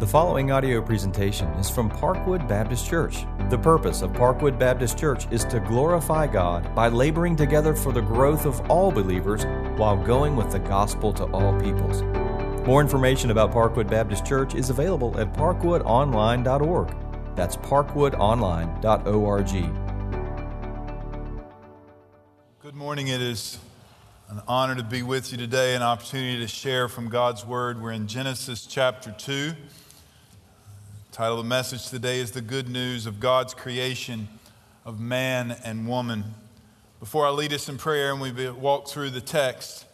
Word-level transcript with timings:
The 0.00 0.06
following 0.06 0.50
audio 0.50 0.80
presentation 0.80 1.46
is 1.58 1.68
from 1.68 1.90
Parkwood 1.90 2.48
Baptist 2.48 2.88
Church. 2.88 3.26
The 3.50 3.58
purpose 3.58 4.00
of 4.00 4.14
Parkwood 4.14 4.58
Baptist 4.58 4.96
Church 4.96 5.30
is 5.30 5.44
to 5.44 5.60
glorify 5.60 6.26
God 6.26 6.74
by 6.74 6.88
laboring 6.88 7.36
together 7.36 7.74
for 7.74 7.92
the 7.92 8.00
growth 8.00 8.46
of 8.46 8.62
all 8.70 8.90
believers 8.90 9.44
while 9.78 10.02
going 10.02 10.36
with 10.36 10.50
the 10.52 10.58
gospel 10.58 11.12
to 11.12 11.24
all 11.24 11.52
peoples. 11.60 12.00
More 12.66 12.80
information 12.80 13.30
about 13.30 13.52
Parkwood 13.52 13.90
Baptist 13.90 14.24
Church 14.24 14.54
is 14.54 14.70
available 14.70 15.20
at 15.20 15.34
parkwoodonline.org. 15.34 16.96
That's 17.36 17.58
parkwoodonline.org. 17.58 19.50
Good 22.62 22.74
morning. 22.74 23.08
It 23.08 23.20
is 23.20 23.58
an 24.30 24.40
honor 24.48 24.76
to 24.76 24.82
be 24.82 25.02
with 25.02 25.30
you 25.30 25.36
today, 25.36 25.74
an 25.74 25.82
opportunity 25.82 26.38
to 26.38 26.48
share 26.48 26.88
from 26.88 27.10
God's 27.10 27.44
Word. 27.44 27.82
We're 27.82 27.92
in 27.92 28.06
Genesis 28.06 28.64
chapter 28.64 29.10
2. 29.18 29.52
Title 31.12 31.40
of 31.40 31.44
the 31.44 31.48
message 31.48 31.88
today 31.88 32.20
is 32.20 32.30
The 32.30 32.40
Good 32.40 32.68
News 32.68 33.04
of 33.04 33.18
God's 33.18 33.52
Creation 33.52 34.28
of 34.84 35.00
Man 35.00 35.56
and 35.64 35.88
Woman. 35.88 36.22
Before 37.00 37.26
I 37.26 37.30
lead 37.30 37.52
us 37.52 37.68
in 37.68 37.78
prayer 37.78 38.12
and 38.12 38.20
we 38.20 38.48
walk 38.50 38.86
through 38.86 39.10
the 39.10 39.20
text, 39.20 39.86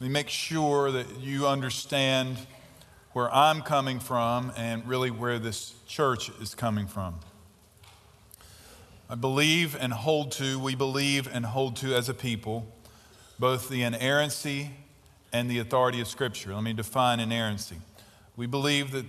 let 0.00 0.06
me 0.06 0.10
make 0.10 0.30
sure 0.30 0.90
that 0.90 1.20
you 1.20 1.46
understand 1.46 2.38
where 3.12 3.32
I'm 3.34 3.60
coming 3.60 4.00
from 4.00 4.50
and 4.56 4.88
really 4.88 5.10
where 5.10 5.38
this 5.38 5.74
church 5.86 6.30
is 6.40 6.54
coming 6.54 6.86
from. 6.86 7.20
I 9.10 9.14
believe 9.14 9.76
and 9.78 9.92
hold 9.92 10.32
to, 10.32 10.58
we 10.58 10.74
believe 10.74 11.28
and 11.30 11.44
hold 11.44 11.76
to 11.76 11.94
as 11.94 12.08
a 12.08 12.14
people, 12.14 12.66
both 13.38 13.68
the 13.68 13.82
inerrancy 13.82 14.70
and 15.34 15.50
the 15.50 15.58
authority 15.58 16.00
of 16.00 16.08
Scripture. 16.08 16.54
Let 16.54 16.62
me 16.62 16.72
define 16.72 17.20
inerrancy. 17.20 17.76
We 18.36 18.46
believe 18.46 18.90
that 18.92 19.04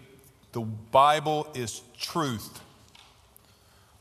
the 0.58 0.62
Bible 0.62 1.46
is 1.54 1.84
truth. 2.00 2.62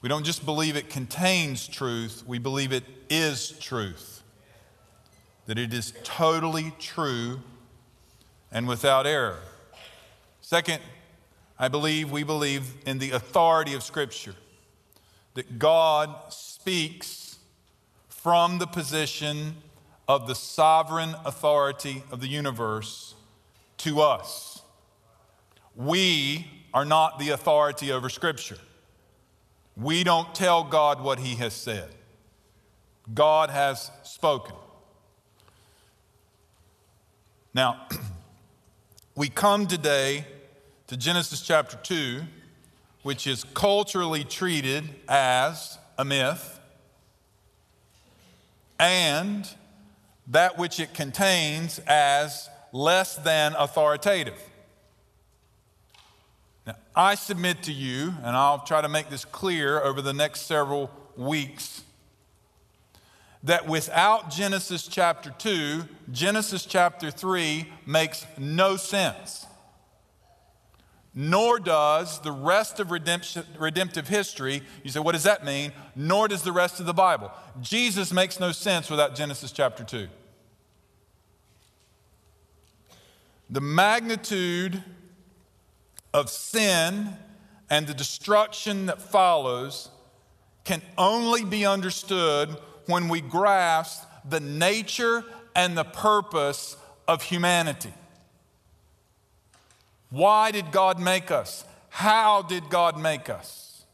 We 0.01 0.09
don't 0.09 0.25
just 0.25 0.47
believe 0.47 0.75
it 0.75 0.89
contains 0.89 1.69
truth, 1.69 2.25
we 2.27 2.39
believe 2.39 2.73
it 2.73 2.85
is 3.11 3.51
truth. 3.59 4.23
That 5.45 5.59
it 5.59 5.75
is 5.75 5.93
totally 6.03 6.73
true 6.79 7.41
and 8.51 8.67
without 8.67 9.07
error. 9.07 9.41
Second, 10.41 10.81
I 11.59 11.69
believe 11.69 12.11
we 12.11 12.23
believe 12.23 12.73
in 12.87 13.01
the 13.01 13.11
authority 13.11 13.75
of 13.75 13.83
Scripture. 13.83 14.35
That 15.35 15.59
God 15.59 16.15
speaks 16.31 17.37
from 18.09 18.57
the 18.57 18.67
position 18.67 19.57
of 20.09 20.27
the 20.27 20.35
sovereign 20.35 21.17
authority 21.27 22.03
of 22.11 22.23
the 22.23 22.29
universe 22.29 23.15
to 23.77 24.01
us. 24.01 24.56
We 25.77 26.47
are 26.73 26.87
not 26.87 27.19
the 27.19 27.31
authority 27.31 27.93
over 27.93 28.09
Scripture. 28.09 28.59
We 29.77 30.05
don't 30.05 30.35
tell 30.35 30.65
God 30.65 31.03
what 31.03 31.19
He 31.19 31.35
has 31.37 31.53
said. 31.53 31.91
God 33.13 33.51
has 33.51 33.91
spoken. 34.03 34.57
Now, 37.53 37.87
we 39.15 39.29
come 39.29 39.67
today 39.67 40.27
to 40.87 40.97
Genesis 40.97 41.43
chapter 41.43 41.77
2, 41.83 42.23
which 43.03 43.27
is 43.27 43.45
culturally 43.45 44.25
treated 44.25 44.85
as 45.09 45.79
a 45.99 46.05
myth, 46.05 46.59
and 48.79 49.49
that 50.27 50.59
which 50.59 50.81
it 50.81 50.95
contains 50.95 51.81
as 51.87 52.49
less 52.73 53.17
than 53.17 53.55
authoritative. 53.55 54.46
Now, 56.67 56.75
I 56.97 57.15
submit 57.15 57.63
to 57.65 57.73
you, 57.73 58.15
and 58.25 58.37
I'll 58.37 58.65
try 58.65 58.81
to 58.81 58.89
make 58.89 59.09
this 59.09 59.25
clear 59.25 59.81
over 59.81 60.03
the 60.03 60.13
next 60.13 60.43
several 60.43 60.91
weeks, 61.17 61.83
that 63.45 63.69
without 63.69 64.31
Genesis 64.31 64.89
chapter 64.89 65.31
2, 65.39 65.83
Genesis 66.11 66.67
chapter 66.67 67.13
3 67.13 67.73
makes 67.87 68.27
no 68.37 68.77
sense. 68.77 69.47
Nor 71.15 71.61
does 71.61 72.21
the 72.21 72.33
rest 72.33 72.81
of 72.81 72.91
redemptive 72.91 74.09
history. 74.09 74.63
You 74.83 74.91
say, 74.91 75.01
what 75.01 75.13
does 75.13 75.23
that 75.23 75.45
mean? 75.45 75.73
Nor 75.95 76.29
does 76.29 76.43
the 76.43 76.53
rest 76.53 76.81
of 76.81 76.87
the 76.87 76.93
Bible. 76.93 77.31
Jesus 77.63 78.13
makes 78.13 78.41
no 78.41 78.53
sense 78.53 78.91
without 78.91 79.15
Genesis 79.15 79.53
chapter 79.53 79.85
2. 79.85 80.09
The 83.49 83.61
magnitude 83.61 84.83
of 86.17 86.31
sin 86.31 87.15
and 87.69 87.87
the 87.87 87.93
destruction 87.93 88.87
that 88.87 89.03
follows 89.03 89.91
can 90.65 90.81
only 90.97 91.45
be 91.45 91.67
understood 91.67 92.49
when 92.87 93.09
we 93.11 93.21
grasp 93.21 94.03
the 94.27 94.41
nature 94.41 95.23
and 95.55 95.77
the 95.77 95.85
purpose 95.85 96.79
of 97.07 97.23
humanity. 97.23 97.93
Why 100.09 100.51
did 100.53 100.73
God 100.73 100.99
make 100.99 101.31
us? 101.31 101.67
How 101.91 102.41
did 102.41 102.71
God 102.71 102.99
make 102.99 103.29
us? 103.29 103.85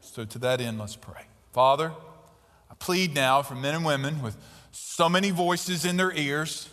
So, 0.00 0.24
to 0.24 0.38
that 0.38 0.60
end, 0.60 0.78
let's 0.78 0.94
pray. 0.94 1.22
Father, 1.52 1.92
I 2.70 2.74
plead 2.78 3.14
now 3.16 3.42
for 3.42 3.56
men 3.56 3.74
and 3.74 3.84
women 3.84 4.22
with 4.22 4.36
so 4.70 5.08
many 5.08 5.30
voices 5.30 5.84
in 5.84 5.96
their 5.96 6.12
ears 6.12 6.68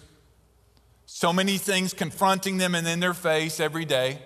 so 1.17 1.33
many 1.33 1.57
things 1.57 1.95
confronting 1.95 2.59
them 2.59 2.75
and 2.75 2.87
in 2.87 2.99
their 2.99 3.15
face 3.15 3.59
every 3.59 3.85
day. 3.85 4.19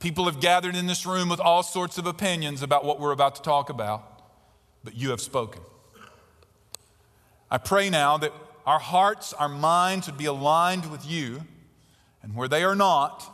People 0.00 0.24
have 0.24 0.40
gathered 0.40 0.74
in 0.74 0.88
this 0.88 1.06
room 1.06 1.28
with 1.28 1.38
all 1.38 1.62
sorts 1.62 1.96
of 1.96 2.08
opinions 2.08 2.60
about 2.60 2.84
what 2.84 2.98
we're 2.98 3.12
about 3.12 3.36
to 3.36 3.42
talk 3.42 3.70
about, 3.70 4.20
but 4.82 4.96
you 4.96 5.10
have 5.10 5.20
spoken. 5.20 5.62
I 7.52 7.58
pray 7.58 7.88
now 7.88 8.18
that 8.18 8.32
our 8.66 8.80
hearts, 8.80 9.32
our 9.32 9.48
minds 9.48 10.08
would 10.08 10.18
be 10.18 10.24
aligned 10.24 10.90
with 10.90 11.06
you, 11.06 11.42
and 12.20 12.34
where 12.34 12.48
they 12.48 12.64
are 12.64 12.74
not, 12.74 13.24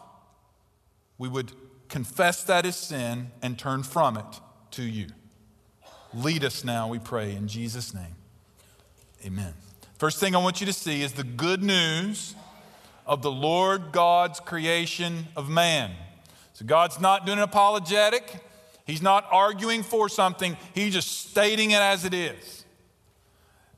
we 1.16 1.26
would 1.26 1.53
confess 1.88 2.44
that 2.44 2.66
as 2.66 2.76
sin 2.76 3.31
and 3.41 3.59
turn 3.59 3.82
from 3.82 4.19
it 4.19 4.41
to 4.72 4.82
you. 4.82 5.06
Lead 6.12 6.44
us 6.44 6.64
now, 6.64 6.87
we 6.87 6.98
pray, 6.98 7.34
in 7.34 7.48
Jesus' 7.48 7.94
name. 7.94 8.16
Amen. 9.25 9.54
First 9.99 10.19
thing 10.19 10.34
I 10.34 10.38
want 10.38 10.60
you 10.60 10.66
to 10.66 10.72
see 10.72 11.03
is 11.03 11.12
the 11.12 11.25
good 11.25 11.62
news 11.62 12.34
of 13.06 13.22
the 13.22 13.31
Lord 13.31 13.93
God's 13.93 14.41
creation 14.41 15.28
of 15.37 15.49
man. 15.49 15.93
So 16.55 16.65
God's 16.65 17.00
not 17.00 17.27
doing 17.27 17.38
an 17.38 17.44
apologetic. 17.44 18.44
He's 18.87 19.03
not 19.03 19.27
arguing 19.31 19.82
for 19.82 20.09
something. 20.09 20.56
He's 20.75 20.93
just 20.94 21.31
stating 21.31 21.71
it 21.71 21.81
as 21.81 22.05
it 22.05 22.12
is. 22.12 22.65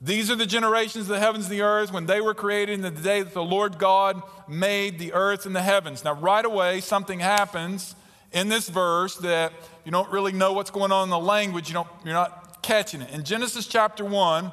These 0.01 0.31
are 0.31 0.37
the 0.37 0.47
generations 0.47 1.05
of 1.05 1.09
the 1.09 1.21
heavens 1.21 1.47
and 1.47 1.55
the 1.55 1.63
earth 1.63 1.93
when 1.93 2.07
they 2.07 2.21
were 2.21 2.35
created 2.35 2.75
in 2.75 2.83
the 2.83 2.91
day 2.91 3.23
that 3.23 3.33
the 3.33 3.43
Lord 3.43 3.79
God 3.79 4.23
made 4.49 4.99
the 4.99 5.13
earth 5.13 5.47
and 5.47 5.57
the 5.57 5.63
heavens. 5.63 6.05
Now, 6.05 6.15
right 6.15 6.45
away, 6.45 6.81
something 6.81 7.19
happens 7.19 7.95
in 8.33 8.49
this 8.49 8.69
verse 8.69 9.17
that 9.17 9.53
you 9.85 9.93
don't 9.93 10.11
really 10.11 10.33
know 10.33 10.53
what's 10.53 10.71
going 10.71 10.93
on 10.93 11.05
in 11.05 11.11
the 11.11 11.19
language. 11.19 11.69
You 11.69 11.75
don't, 11.75 11.89
you're 12.05 12.15
not 12.15 12.63
catching 12.63 13.01
it. 13.01 13.11
In 13.11 13.25
Genesis 13.25 13.67
chapter 13.67 14.05
1, 14.05 14.53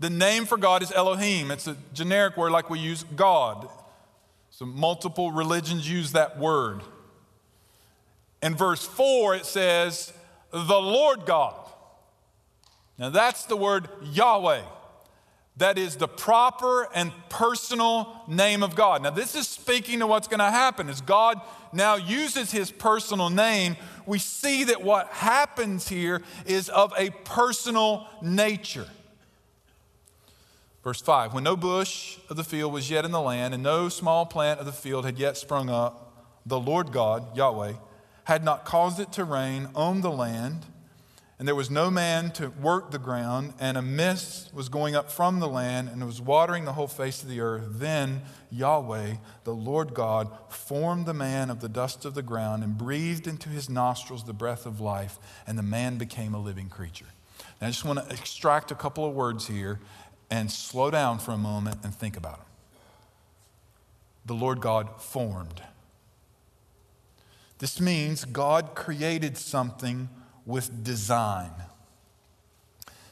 the 0.00 0.10
name 0.10 0.46
for 0.46 0.56
God 0.56 0.82
is 0.82 0.90
Elohim. 0.90 1.50
It's 1.50 1.66
a 1.66 1.76
generic 1.92 2.36
word 2.36 2.52
like 2.52 2.70
we 2.70 2.78
use 2.78 3.04
God. 3.14 3.68
So 4.48 4.64
multiple 4.64 5.30
religions 5.30 5.88
use 5.88 6.12
that 6.12 6.38
word. 6.38 6.80
In 8.42 8.56
verse 8.56 8.84
4, 8.84 9.36
it 9.36 9.46
says, 9.46 10.12
the 10.50 10.80
Lord 10.80 11.26
God. 11.26 11.54
Now 12.98 13.10
that's 13.10 13.44
the 13.44 13.56
word 13.56 13.88
Yahweh. 14.02 14.62
That 15.58 15.76
is 15.76 15.96
the 15.96 16.08
proper 16.08 16.88
and 16.94 17.12
personal 17.28 18.22
name 18.26 18.62
of 18.62 18.74
God. 18.74 19.02
Now, 19.02 19.10
this 19.10 19.34
is 19.34 19.46
speaking 19.46 19.98
to 19.98 20.06
what's 20.06 20.26
going 20.26 20.38
to 20.38 20.50
happen. 20.50 20.88
As 20.88 21.02
God 21.02 21.38
now 21.70 21.96
uses 21.96 22.50
his 22.50 22.70
personal 22.70 23.28
name, 23.28 23.76
we 24.06 24.18
see 24.18 24.64
that 24.64 24.82
what 24.82 25.08
happens 25.08 25.86
here 25.86 26.22
is 26.46 26.70
of 26.70 26.94
a 26.96 27.10
personal 27.24 28.06
nature. 28.22 28.86
Verse 30.82 31.00
5 31.00 31.34
When 31.34 31.44
no 31.44 31.56
bush 31.56 32.18
of 32.28 32.36
the 32.36 32.44
field 32.44 32.72
was 32.72 32.90
yet 32.90 33.04
in 33.04 33.10
the 33.10 33.20
land, 33.20 33.54
and 33.54 33.62
no 33.62 33.88
small 33.88 34.26
plant 34.26 34.60
of 34.60 34.66
the 34.66 34.72
field 34.72 35.04
had 35.04 35.18
yet 35.18 35.36
sprung 35.36 35.68
up, 35.68 36.40
the 36.46 36.60
Lord 36.60 36.92
God, 36.92 37.36
Yahweh, 37.36 37.74
had 38.24 38.44
not 38.44 38.64
caused 38.64 39.00
it 39.00 39.12
to 39.12 39.24
rain 39.24 39.68
on 39.74 40.00
the 40.00 40.10
land, 40.10 40.66
and 41.38 41.48
there 41.48 41.54
was 41.54 41.70
no 41.70 41.90
man 41.90 42.30
to 42.32 42.48
work 42.48 42.90
the 42.90 42.98
ground, 42.98 43.54
and 43.58 43.78
a 43.78 43.82
mist 43.82 44.52
was 44.52 44.68
going 44.68 44.94
up 44.94 45.10
from 45.10 45.40
the 45.40 45.48
land, 45.48 45.88
and 45.88 46.02
it 46.02 46.06
was 46.06 46.20
watering 46.20 46.66
the 46.66 46.74
whole 46.74 46.86
face 46.86 47.22
of 47.22 47.30
the 47.30 47.40
earth. 47.40 47.64
Then 47.66 48.22
Yahweh, 48.50 49.14
the 49.44 49.54
Lord 49.54 49.94
God, 49.94 50.30
formed 50.50 51.06
the 51.06 51.14
man 51.14 51.48
of 51.48 51.60
the 51.60 51.68
dust 51.68 52.04
of 52.04 52.14
the 52.14 52.22
ground 52.22 52.62
and 52.62 52.76
breathed 52.76 53.26
into 53.26 53.48
his 53.48 53.70
nostrils 53.70 54.24
the 54.24 54.34
breath 54.34 54.66
of 54.66 54.80
life, 54.80 55.18
and 55.46 55.58
the 55.58 55.62
man 55.62 55.96
became 55.96 56.34
a 56.34 56.38
living 56.38 56.68
creature. 56.68 57.06
Now, 57.60 57.68
I 57.68 57.70
just 57.70 57.86
want 57.86 58.06
to 58.06 58.14
extract 58.14 58.70
a 58.70 58.74
couple 58.74 59.06
of 59.06 59.14
words 59.14 59.46
here 59.46 59.80
and 60.30 60.50
slow 60.50 60.90
down 60.90 61.18
for 61.18 61.32
a 61.32 61.38
moment 61.38 61.78
and 61.82 61.94
think 61.94 62.16
about 62.16 62.36
them. 62.36 62.46
the 64.26 64.34
Lord 64.34 64.60
God 64.60 65.00
formed. 65.00 65.62
This 67.58 67.80
means 67.80 68.24
God 68.24 68.74
created 68.74 69.36
something 69.36 70.08
with 70.46 70.84
design. 70.84 71.50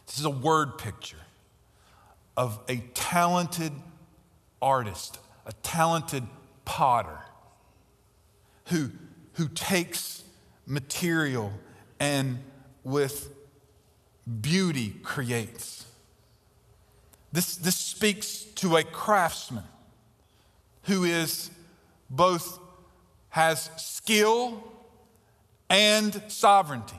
This 0.07 0.19
is 0.19 0.25
a 0.25 0.31
word 0.31 0.79
picture 0.79 1.19
of 2.37 2.61
a 2.69 2.77
talented 2.95 3.73
artist, 4.63 5.19
a 5.45 5.53
talented 5.63 6.23
potter 6.65 7.19
who, 8.67 8.91
who 9.35 9.49
takes 9.49 10.23
material 10.67 11.53
and 11.99 12.39
with 12.85 13.35
beauty 14.41 14.95
creates. 15.03 15.85
This, 17.33 17.57
this 17.57 17.77
speaks 17.77 18.43
to 18.57 18.77
a 18.77 18.83
craftsman 18.83 19.65
who 20.85 21.05
is 21.05 21.51
both 22.09 22.59
has 23.29 23.71
skill 23.77 24.63
and 25.69 26.23
sovereignty. 26.29 26.99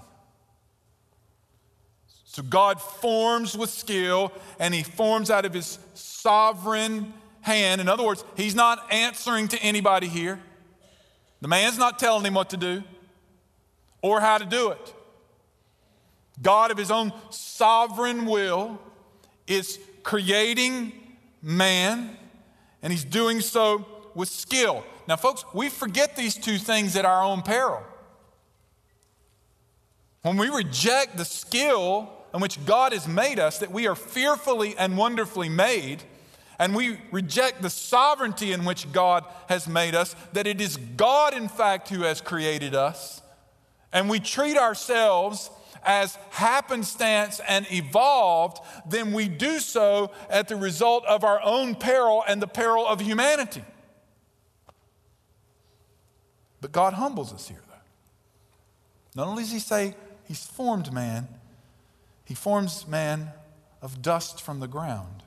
So 2.25 2.43
God 2.43 2.79
forms 2.79 3.57
with 3.57 3.71
skill 3.71 4.31
and 4.59 4.73
he 4.73 4.83
forms 4.83 5.31
out 5.31 5.45
of 5.45 5.53
his 5.53 5.79
sovereign 5.95 7.13
hand. 7.41 7.81
In 7.81 7.89
other 7.89 8.03
words, 8.03 8.23
he's 8.37 8.53
not 8.53 8.93
answering 8.93 9.47
to 9.49 9.61
anybody 9.61 10.07
here. 10.07 10.39
The 11.41 11.47
man's 11.47 11.77
not 11.77 11.97
telling 11.97 12.25
him 12.25 12.35
what 12.35 12.51
to 12.51 12.57
do 12.57 12.83
or 14.01 14.21
how 14.21 14.37
to 14.37 14.45
do 14.45 14.69
it. 14.69 14.93
God, 16.41 16.71
of 16.71 16.77
his 16.77 16.91
own 16.91 17.11
sovereign 17.31 18.25
will, 18.25 18.79
is 19.47 19.79
creating 20.04 20.94
man, 21.42 22.18
and 22.81 22.92
he's 22.92 23.06
doing 23.06 23.42
so 23.42 23.86
with 24.16 24.30
skill. 24.30 24.84
Now, 25.07 25.16
folks, 25.16 25.44
we 25.54 25.69
forget 25.69 26.16
these 26.16 26.36
two 26.36 26.57
things 26.57 26.96
at 26.96 27.06
our 27.06 27.24
own 27.24 27.42
peril. 27.42 27.84
When 30.22 30.38
we 30.38 30.50
reject 30.50 31.18
the 31.18 31.25
skill 31.25 32.10
in 32.34 32.42
which 32.42 32.63
God 32.66 32.94
has 32.94 33.07
made 33.07 33.40
us, 33.40 33.60
that 33.60 33.72
we 33.72 33.88
are 33.88 33.96
fearfully 33.96 34.75
and 34.78 34.98
wonderfully 34.98 35.50
made, 35.50 36.04
and 36.60 36.75
we 36.75 37.00
reject 37.12 37.62
the 37.62 37.69
sovereignty 37.69 38.51
in 38.51 38.66
which 38.66 38.92
God 38.92 39.24
has 39.48 39.68
made 39.68 39.96
us, 39.96 40.16
that 40.34 40.46
it 40.46 40.60
is 40.60 40.78
God, 40.78 41.34
in 41.34 41.48
fact, 41.48 41.90
who 41.90 42.01
has 42.01 42.19
created 42.22 42.75
us, 42.75 43.22
and 43.94 44.10
we 44.10 44.19
treat 44.19 44.57
ourselves 44.57 45.50
as 45.83 46.17
happenstance 46.31 47.39
and 47.47 47.65
evolved, 47.71 48.59
then 48.87 49.13
we 49.13 49.27
do 49.27 49.59
so 49.59 50.11
at 50.29 50.47
the 50.47 50.55
result 50.55 51.05
of 51.05 51.23
our 51.23 51.41
own 51.43 51.75
peril 51.75 52.23
and 52.27 52.41
the 52.41 52.47
peril 52.47 52.85
of 52.85 53.01
humanity. 53.01 53.63
But 56.61 56.71
God 56.71 56.93
humbles 56.93 57.33
us 57.33 57.47
here, 57.47 57.61
though. 57.67 59.21
Not 59.21 59.27
only 59.27 59.43
does 59.43 59.51
He 59.51 59.59
say 59.59 59.95
He's 60.25 60.45
formed 60.45 60.93
man, 60.93 61.27
He 62.25 62.35
forms 62.35 62.87
man 62.87 63.31
of 63.81 64.01
dust 64.01 64.41
from 64.41 64.59
the 64.59 64.67
ground. 64.67 65.23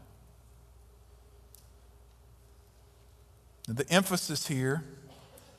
The 3.69 3.89
emphasis 3.91 4.49
here 4.49 4.85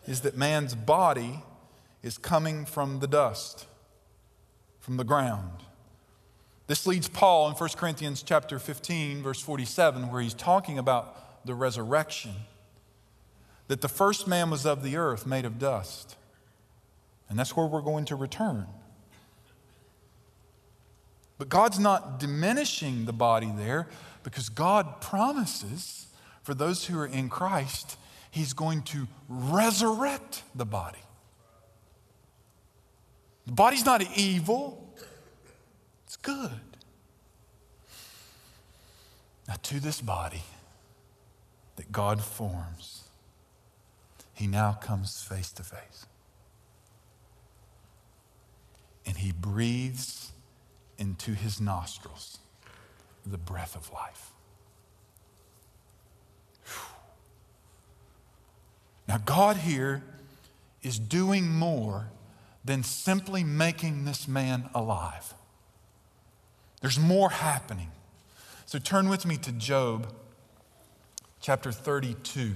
is 0.06 0.22
that 0.22 0.38
man's 0.38 0.76
body 0.76 1.42
is 2.04 2.18
coming 2.18 2.66
from 2.66 3.00
the 3.00 3.08
dust 3.08 3.66
from 4.84 4.98
the 4.98 5.06
ground. 5.06 5.64
This 6.68 6.86
leads 6.86 7.08
Paul 7.08 7.48
in 7.48 7.56
1 7.56 7.70
Corinthians 7.78 8.22
chapter 8.22 8.60
15 8.60 9.24
verse 9.24 9.40
47 9.40 10.12
where 10.12 10.22
he's 10.22 10.34
talking 10.34 10.78
about 10.78 11.46
the 11.46 11.56
resurrection 11.56 12.34
that 13.70 13.80
the 13.80 13.88
first 13.88 14.28
man 14.28 14.50
was 14.50 14.66
of 14.66 14.84
the 14.84 14.98
earth 14.98 15.26
made 15.26 15.46
of 15.46 15.58
dust. 15.58 16.18
And 17.30 17.40
that's 17.40 17.56
where 17.56 17.66
we're 17.66 17.80
going 17.80 18.04
to 18.06 18.18
return. 18.18 18.68
But 21.38 21.48
God's 21.48 21.80
not 21.80 22.20
diminishing 22.20 23.06
the 23.06 23.14
body 23.14 23.54
there 23.56 23.88
because 24.22 24.50
God 24.50 25.00
promises 25.00 26.08
for 26.42 26.54
those 26.54 26.88
who 26.88 27.00
are 27.00 27.08
in 27.08 27.30
Christ, 27.30 27.98
He's 28.32 28.52
going 28.52 28.82
to 28.84 29.08
resurrect 29.30 30.44
the 30.54 30.66
body. 30.66 31.00
The 33.46 33.52
body's 33.52 33.86
not 33.86 34.02
evil, 34.18 34.94
it's 36.06 36.16
good. 36.16 36.50
Now, 39.48 39.56
to 39.62 39.80
this 39.80 40.00
body 40.00 40.44
that 41.76 41.92
God 41.92 42.22
forms, 42.22 43.04
he 44.34 44.48
now 44.48 44.74
comes 44.74 45.22
face 45.22 45.52
to 45.54 45.64
face. 45.64 46.06
And 49.06 49.18
he 49.18 49.34
breathes 49.34 50.32
into 50.98 51.34
his 51.34 51.60
nostrils 51.60 52.40
the 53.26 53.38
breath 53.38 53.76
of 53.76 53.92
life. 53.92 54.32
Now, 59.08 59.18
God 59.18 59.58
here 59.58 60.04
is 60.82 60.98
doing 60.98 61.50
more 61.50 62.08
than 62.66 62.84
simply 62.84 63.44
making 63.44 64.06
this 64.06 64.28
man 64.28 64.70
alive. 64.74 65.34
There's 66.82 67.00
more 67.00 67.30
happening. 67.30 67.92
So 68.66 68.80
turn 68.80 69.10
with 69.10 69.26
me 69.26 69.38
to 69.38 69.52
Job 69.52 70.08
chapter 71.42 71.72
32. 71.72 72.54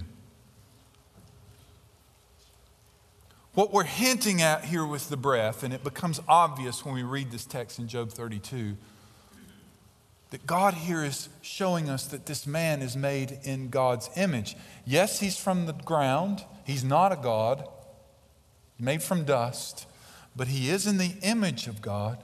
What 3.54 3.74
we're 3.74 3.84
hinting 3.84 4.42
at 4.42 4.66
here 4.66 4.86
with 4.86 5.10
the 5.10 5.18
breath, 5.18 5.64
and 5.64 5.74
it 5.74 5.84
becomes 5.84 6.20
obvious 6.28 6.86
when 6.86 6.94
we 6.94 7.04
read 7.04 7.32
this 7.32 7.46
text 7.46 7.80
in 7.80 7.88
Job 7.88 8.12
32, 8.12 8.78
that 10.30 10.46
God 10.46 10.74
here 10.74 11.04
is 11.04 11.30
showing 11.42 11.90
us 11.90 12.06
that 12.08 12.26
this 12.26 12.46
man 12.46 12.82
is 12.82 12.96
made 12.96 13.40
in 13.44 13.70
God's 13.70 14.10
image. 14.16 14.56
Yes, 14.86 15.20
he's 15.20 15.38
from 15.38 15.66
the 15.66 15.74
ground, 15.74 16.44
he's 16.66 16.84
not 16.84 17.12
a 17.12 17.16
God, 17.16 17.68
made 18.80 19.02
from 19.02 19.24
dust, 19.24 19.88
but 20.38 20.48
he 20.48 20.70
is 20.70 20.86
in 20.86 21.00
the 21.00 21.16
image 21.24 21.68
of 21.68 21.82
God. 21.82 22.24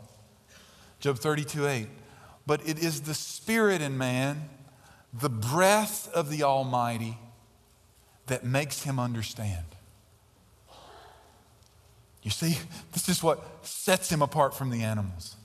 Job 1.00 1.18
32 1.18 1.68
8. 1.68 1.88
But 2.46 2.66
it 2.68 2.78
is 2.78 3.02
the 3.02 3.16
spirit 3.16 3.82
in 3.82 3.98
man, 3.98 4.50
the 5.12 5.30
breath 5.30 6.10
of 6.14 6.30
the 6.30 6.44
Almighty, 6.44 7.18
that 8.28 8.46
makes 8.46 8.84
him 8.84 9.00
understand. 9.00 9.66
You 12.22 12.32
see, 12.32 12.58
this 12.94 13.10
is 13.10 13.24
what 13.24 13.66
sets 13.66 14.10
him 14.10 14.22
apart 14.22 14.54
from 14.54 14.70
the 14.70 14.84
animals. 14.84 15.36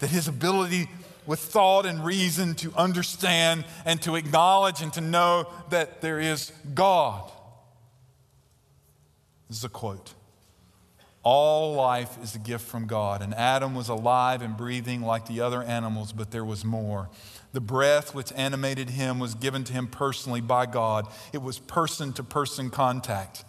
That 0.00 0.10
his 0.10 0.26
ability 0.28 0.88
with 1.24 1.38
thought 1.38 1.86
and 1.86 2.04
reason 2.04 2.54
to 2.56 2.72
understand 2.76 3.64
and 3.86 4.02
to 4.02 4.16
acknowledge 4.16 4.82
and 4.82 4.92
to 4.92 5.00
know 5.00 5.48
that 5.70 6.02
there 6.02 6.20
is 6.20 6.52
God. 6.74 7.30
This 9.48 9.58
is 9.58 9.64
a 9.64 9.68
quote. 9.68 10.12
All 11.24 11.72
life 11.72 12.22
is 12.22 12.34
a 12.34 12.38
gift 12.38 12.66
from 12.66 12.86
God, 12.86 13.22
and 13.22 13.34
Adam 13.34 13.74
was 13.74 13.88
alive 13.88 14.42
and 14.42 14.58
breathing 14.58 15.00
like 15.00 15.26
the 15.26 15.40
other 15.40 15.62
animals, 15.62 16.12
but 16.12 16.30
there 16.30 16.44
was 16.44 16.66
more. 16.66 17.08
The 17.54 17.62
breath 17.62 18.14
which 18.14 18.30
animated 18.36 18.90
him 18.90 19.18
was 19.18 19.34
given 19.34 19.64
to 19.64 19.72
him 19.72 19.86
personally 19.86 20.42
by 20.42 20.66
God. 20.66 21.06
It 21.32 21.40
was 21.40 21.58
person 21.58 22.12
to 22.14 22.22
person 22.22 22.68
contact, 22.68 23.42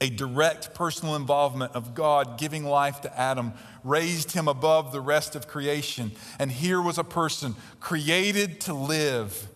a 0.00 0.10
direct 0.10 0.74
personal 0.74 1.14
involvement 1.14 1.76
of 1.76 1.94
God 1.94 2.38
giving 2.38 2.64
life 2.64 3.02
to 3.02 3.18
Adam 3.18 3.52
raised 3.84 4.32
him 4.32 4.48
above 4.48 4.90
the 4.90 5.00
rest 5.00 5.36
of 5.36 5.46
creation. 5.46 6.10
And 6.40 6.50
here 6.50 6.82
was 6.82 6.98
a 6.98 7.04
person 7.04 7.54
created 7.78 8.60
to 8.62 8.74
live 8.74 9.48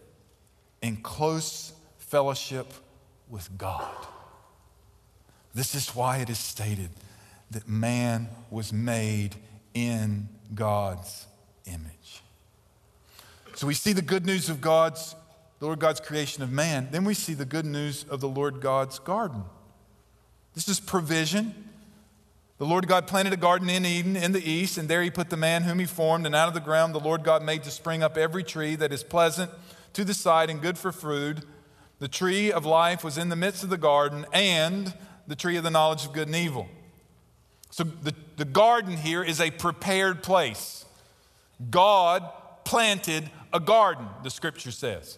in 0.81 0.99
close 0.99 1.73
fellowship 1.99 2.73
with 3.29 3.59
God. 3.59 4.07
This 5.55 5.75
is 5.75 5.95
why 5.95 6.19
it 6.19 6.31
is 6.31 6.39
stated 6.39 6.91
that 7.51 7.69
man 7.69 8.29
was 8.51 8.73
made 8.73 9.37
in 9.75 10.29
God's 10.55 11.27
image. 11.67 12.23
So 13.55 13.67
we 13.67 13.75
see 13.75 13.93
the 13.93 14.03
good 14.03 14.25
news 14.25 14.49
of 14.49 14.61
God's, 14.61 15.15
the 15.59 15.67
Lord 15.67 15.79
God's 15.79 16.01
creation 16.01 16.43
of 16.43 16.51
man. 16.51 16.89
Then 16.91 17.05
we 17.05 17.15
see 17.15 17.35
the 17.35 17.45
good 17.45 17.67
news 17.67 18.05
of 18.09 18.21
the 18.21 18.29
Lord 18.29 18.61
God's 18.61 18.99
garden. 18.99 19.45
This 20.55 20.69
is 20.69 20.81
provision. 20.81 21.55
The 22.59 22.67
Lord 22.67 22.87
God 22.87 23.07
planted 23.07 23.33
a 23.33 23.39
garden 23.39 23.69
in 23.69 23.85
Eden 23.85 24.17
in 24.17 24.33
the 24.33 24.51
east, 24.51 24.79
and 24.79 24.89
there 24.89 25.03
he 25.03 25.11
put 25.11 25.31
the 25.31 25.37
man 25.37 25.65
whom 25.65 25.79
he 25.79 25.85
formed. 25.85 26.27
And 26.27 26.35
out 26.35 26.49
of 26.49 26.55
the 26.55 26.61
ground 26.61 26.95
the 26.95 27.01
Lord 27.01 27.25
God 27.25 27.43
made 27.43 27.65
to 27.65 27.71
spring 27.71 28.03
up 28.03 28.17
every 28.17 28.45
tree 28.45 28.75
that 28.77 28.93
is 28.93 29.03
pleasant 29.03 29.51
to 29.93 30.05
the 30.05 30.15
sight 30.15 30.49
and 30.49 30.63
good 30.63 30.79
for 30.79 30.93
food. 30.93 31.45
The 31.99 32.09
tree 32.09 32.51
of 32.51 32.65
life 32.65 33.05
was 33.05 33.19
in 33.19 33.29
the 33.29 33.37
midst 33.37 33.63
of 33.63 33.71
the 33.71 33.77
garden, 33.77 34.27
and 34.33 34.95
the 35.33 35.37
tree 35.37 35.57
of 35.57 35.65
the 35.65 35.71
knowledge 35.71 36.05
of 36.05 36.13
good 36.13 36.27
and 36.27 36.37
evil. 36.37 36.69
So 37.71 37.85
the, 37.85 38.15
the 38.37 38.45
garden 38.45 38.99
here 38.99 39.25
is 39.25 39.41
a 39.41 39.51
prepared 39.51 40.23
place. 40.23 40.85
God 41.71 42.31
planted 42.67 43.31
a 43.51 43.59
garden, 43.59 44.07
the 44.23 44.29
scripture 44.29 44.71
says. 44.71 45.17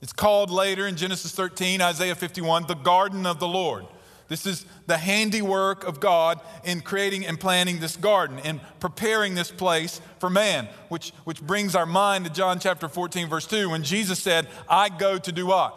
It's 0.00 0.14
called 0.14 0.48
later 0.48 0.86
in 0.86 0.96
Genesis 0.96 1.32
13, 1.32 1.82
Isaiah 1.82 2.14
51, 2.14 2.66
the 2.66 2.74
garden 2.74 3.26
of 3.26 3.38
the 3.38 3.46
Lord. 3.46 3.84
This 4.28 4.46
is 4.46 4.64
the 4.86 4.96
handiwork 4.96 5.84
of 5.84 6.00
God 6.00 6.40
in 6.64 6.80
creating 6.80 7.26
and 7.26 7.38
planning 7.38 7.80
this 7.80 7.96
garden 7.96 8.38
and 8.44 8.62
preparing 8.80 9.34
this 9.34 9.50
place 9.50 10.00
for 10.20 10.30
man, 10.30 10.68
which, 10.88 11.10
which 11.24 11.42
brings 11.42 11.74
our 11.74 11.84
mind 11.84 12.24
to 12.24 12.32
John 12.32 12.58
chapter 12.60 12.88
14, 12.88 13.28
verse 13.28 13.46
2, 13.46 13.68
when 13.68 13.82
Jesus 13.82 14.20
said, 14.20 14.48
I 14.70 14.88
go 14.88 15.18
to 15.18 15.32
do 15.32 15.48
what? 15.48 15.76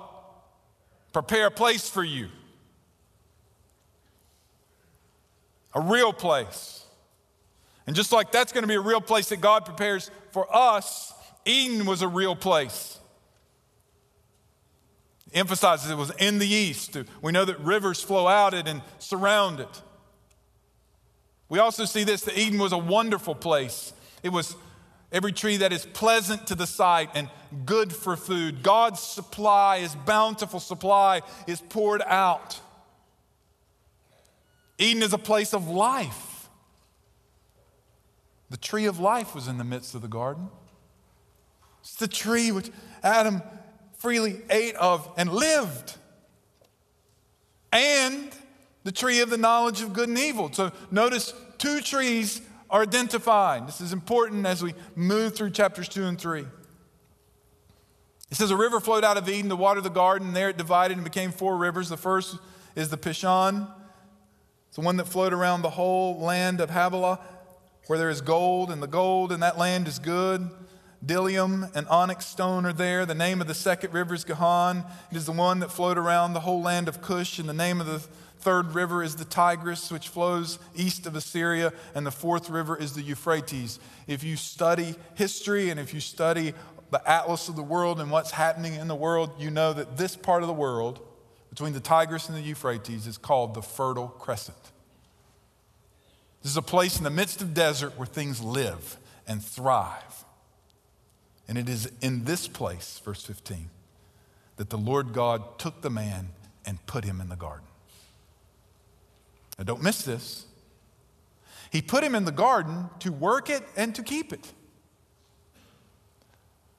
Prepare 1.12 1.48
a 1.48 1.52
place 1.52 1.90
for 1.90 2.06
you. 2.06 2.30
A 5.78 5.82
real 5.82 6.12
place. 6.12 6.84
And 7.86 7.96
just 7.96 8.12
like 8.12 8.32
that's 8.32 8.52
going 8.52 8.64
to 8.64 8.68
be 8.68 8.76
a 8.76 8.82
real 8.82 9.02
place 9.02 9.30
that 9.30 9.42
God 9.42 9.66
prepares 9.66 10.12
for 10.32 10.48
us, 10.54 11.14
Eden 11.46 11.86
was 11.86 12.02
a 12.02 12.08
real 12.08 12.36
place 12.36 13.00
emphasizes 15.34 15.92
it 15.92 15.96
was 15.96 16.12
in 16.20 16.40
the 16.40 16.48
east. 16.48 16.98
We 17.22 17.32
know 17.32 17.46
that 17.46 17.60
rivers 17.60 18.02
flow 18.02 18.28
out 18.28 18.54
of 18.54 18.62
it 18.62 18.68
and 18.68 18.82
surround 19.00 19.60
it. 19.60 19.82
We 21.50 21.60
also 21.60 21.86
see 21.86 22.04
this 22.04 22.22
that 22.24 22.38
Eden 22.38 22.60
was 22.60 22.72
a 22.72 22.78
wonderful 22.78 23.36
place. 23.36 23.94
It 24.24 24.30
was 24.30 24.56
every 25.12 25.32
tree 25.32 25.58
that 25.58 25.72
is 25.72 25.86
pleasant 25.86 26.48
to 26.48 26.56
the 26.56 26.68
sight 26.68 27.10
and 27.14 27.30
good 27.66 27.94
for 27.94 28.18
food. 28.18 28.64
God's 28.64 29.00
supply, 29.00 29.80
his 29.80 29.96
bountiful 29.96 30.60
supply, 30.60 31.22
is 31.46 31.62
poured 31.62 32.02
out. 32.06 32.60
Eden 34.78 35.04
is 35.04 35.14
a 35.14 35.18
place 35.18 35.54
of 35.54 35.68
life. 35.68 36.50
The 38.50 38.58
tree 38.58 38.86
of 38.86 39.00
life 39.00 39.36
was 39.36 39.48
in 39.48 39.58
the 39.58 39.64
midst 39.64 39.96
of 39.96 40.02
the 40.02 40.08
garden. 40.08 40.50
It's 41.82 41.96
the 41.96 42.08
tree 42.08 42.52
which 42.52 42.70
Adam 43.04 43.42
freely 43.98 44.42
ate 44.50 44.76
of 44.76 45.10
and 45.18 45.32
lived. 45.32 45.96
And 47.72 48.30
the 48.84 48.92
tree 48.92 49.20
of 49.20 49.30
the 49.30 49.38
knowledge 49.38 49.82
of 49.82 49.94
good 49.94 50.10
and 50.10 50.18
evil. 50.18 50.52
So 50.54 50.72
notice 50.92 51.34
two 51.58 51.82
trees 51.82 52.42
are 52.70 52.84
identified. 52.84 53.68
This 53.68 53.82
is 53.82 53.94
important 53.94 54.46
as 54.46 54.64
we 54.64 54.74
move 54.96 55.36
through 55.36 55.52
chapters 55.52 55.90
2 55.90 56.06
and 56.06 56.20
3. 56.20 56.46
It 58.30 58.36
says, 58.36 58.52
A 58.52 58.58
river 58.58 58.80
flowed 58.80 59.04
out 59.04 59.18
of 59.18 59.28
Eden 59.28 59.50
to 59.50 59.56
water 59.56 59.82
the 59.82 59.90
garden. 59.90 60.30
And 60.30 60.36
there 60.36 60.50
it 60.50 60.58
divided 60.58 60.98
and 60.98 61.04
became 61.04 61.32
four 61.32 61.58
rivers. 61.58 61.90
The 61.90 61.98
first 61.98 62.38
is 62.76 62.90
the 62.90 62.98
Pishon, 62.98 63.70
the 64.78 64.82
one 64.82 64.98
that 64.98 65.08
flowed 65.08 65.34
around 65.34 65.64
the 65.64 65.72
whole 65.72 66.20
land 66.20 66.62
of 66.62 66.70
Havilah, 66.70 67.20
where 67.88 67.98
there 67.98 68.12
is 68.12 68.22
gold, 68.22 68.70
and 68.70 68.82
the 68.82 68.88
gold 68.88 69.32
in 69.32 69.40
that 69.40 69.58
land 69.58 69.88
is 69.88 69.98
good. 69.98 70.52
Bdellium 71.04 71.76
and 71.76 71.88
onyx 71.88 72.28
stone 72.28 72.64
are 72.64 72.74
there. 72.74 73.04
The 73.04 73.16
name 73.16 73.42
of 73.42 73.48
the 73.48 73.56
second 73.56 73.92
river 73.92 74.14
is 74.14 74.24
Gihon. 74.24 74.86
It 75.10 75.18
is 75.18 75.26
the 75.26 75.32
one 75.32 75.62
that 75.62 75.72
flowed 75.72 75.98
around 75.98 76.34
the 76.34 76.42
whole 76.42 76.62
land 76.62 76.88
of 76.88 77.02
Cush. 77.02 77.40
And 77.40 77.50
the 77.50 77.54
name 77.54 77.82
of 77.82 77.88
the 77.88 77.98
third 77.98 78.76
river 78.76 79.02
is 79.02 79.16
the 79.16 79.26
Tigris, 79.26 79.92
which 79.92 80.10
flows 80.10 80.60
east 80.76 81.08
of 81.08 81.16
Assyria. 81.16 81.74
And 81.96 82.06
the 82.06 82.12
fourth 82.12 82.48
river 82.48 82.78
is 82.78 82.94
the 82.94 83.02
Euphrates. 83.02 83.80
If 84.06 84.24
you 84.24 84.36
study 84.36 84.94
history 85.16 85.72
and 85.72 85.80
if 85.80 85.92
you 85.92 86.02
study 86.02 86.54
the 86.92 87.10
atlas 87.10 87.50
of 87.50 87.56
the 87.56 87.64
world 87.64 88.00
and 88.00 88.12
what's 88.12 88.30
happening 88.30 88.76
in 88.76 88.88
the 88.88 88.96
world, 88.96 89.32
you 89.40 89.50
know 89.50 89.74
that 89.74 89.98
this 89.98 90.16
part 90.16 90.44
of 90.44 90.48
the 90.48 90.54
world, 90.54 91.00
between 91.50 91.74
the 91.74 91.80
Tigris 91.80 92.30
and 92.30 92.38
the 92.38 92.42
Euphrates, 92.42 93.08
is 93.08 93.18
called 93.18 93.54
the 93.54 93.62
Fertile 93.62 94.08
Crescent. 94.08 94.58
This 96.42 96.52
is 96.52 96.58
a 96.58 96.62
place 96.62 96.98
in 96.98 97.04
the 97.04 97.10
midst 97.10 97.42
of 97.42 97.54
desert 97.54 97.98
where 97.98 98.06
things 98.06 98.42
live 98.42 98.98
and 99.28 99.44
thrive. 99.44 100.26
And 101.48 101.58
it 101.58 101.70
is 101.70 101.92
in 102.02 102.26
this 102.26 102.48
place, 102.48 103.02
verse 103.04 103.24
15, 103.24 103.70
that 104.58 104.70
the 104.70 104.78
Lord 104.78 105.14
God 105.14 105.60
took 105.60 105.82
the 105.82 105.90
man 105.90 106.30
and 106.66 106.86
put 106.86 107.06
him 107.06 107.22
in 107.22 107.30
the 107.30 107.36
garden. 107.36 107.68
Now, 109.58 109.64
don't 109.64 109.82
miss 109.82 110.04
this. 110.04 110.46
He 111.72 111.82
put 111.82 112.04
him 112.04 112.16
in 112.16 112.26
the 112.26 112.32
garden 112.32 112.90
to 113.00 113.12
work 113.12 113.50
it 113.50 113.64
and 113.76 113.96
to 113.96 114.04
keep 114.04 114.32
it. 114.32 114.52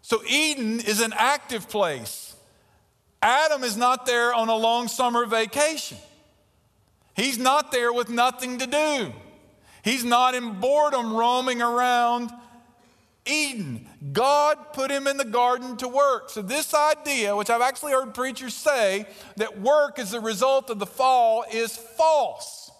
So, 0.02 0.22
Eden 0.26 0.80
is 0.80 1.00
an 1.00 1.12
active 1.16 1.68
place. 1.68 2.34
Adam 3.20 3.64
is 3.64 3.76
not 3.76 4.06
there 4.06 4.32
on 4.32 4.48
a 4.48 4.56
long 4.56 4.88
summer 4.88 5.26
vacation. 5.26 5.98
He's 7.16 7.38
not 7.38 7.72
there 7.72 7.92
with 7.92 8.08
nothing 8.08 8.58
to 8.58 8.66
do. 8.66 9.12
He's 9.82 10.04
not 10.04 10.34
in 10.34 10.60
boredom 10.60 11.14
roaming 11.14 11.60
around 11.60 12.30
Eden. 13.26 13.86
God 14.12 14.72
put 14.72 14.90
him 14.90 15.06
in 15.06 15.16
the 15.16 15.24
garden 15.24 15.76
to 15.78 15.88
work. 15.88 16.30
So, 16.30 16.42
this 16.42 16.74
idea, 16.74 17.34
which 17.34 17.50
I've 17.50 17.60
actually 17.60 17.92
heard 17.92 18.14
preachers 18.14 18.54
say, 18.54 19.06
that 19.36 19.60
work 19.60 19.98
is 19.98 20.12
the 20.12 20.20
result 20.20 20.70
of 20.70 20.78
the 20.78 20.86
fall, 20.86 21.44
is 21.52 21.76
false. 21.76 22.70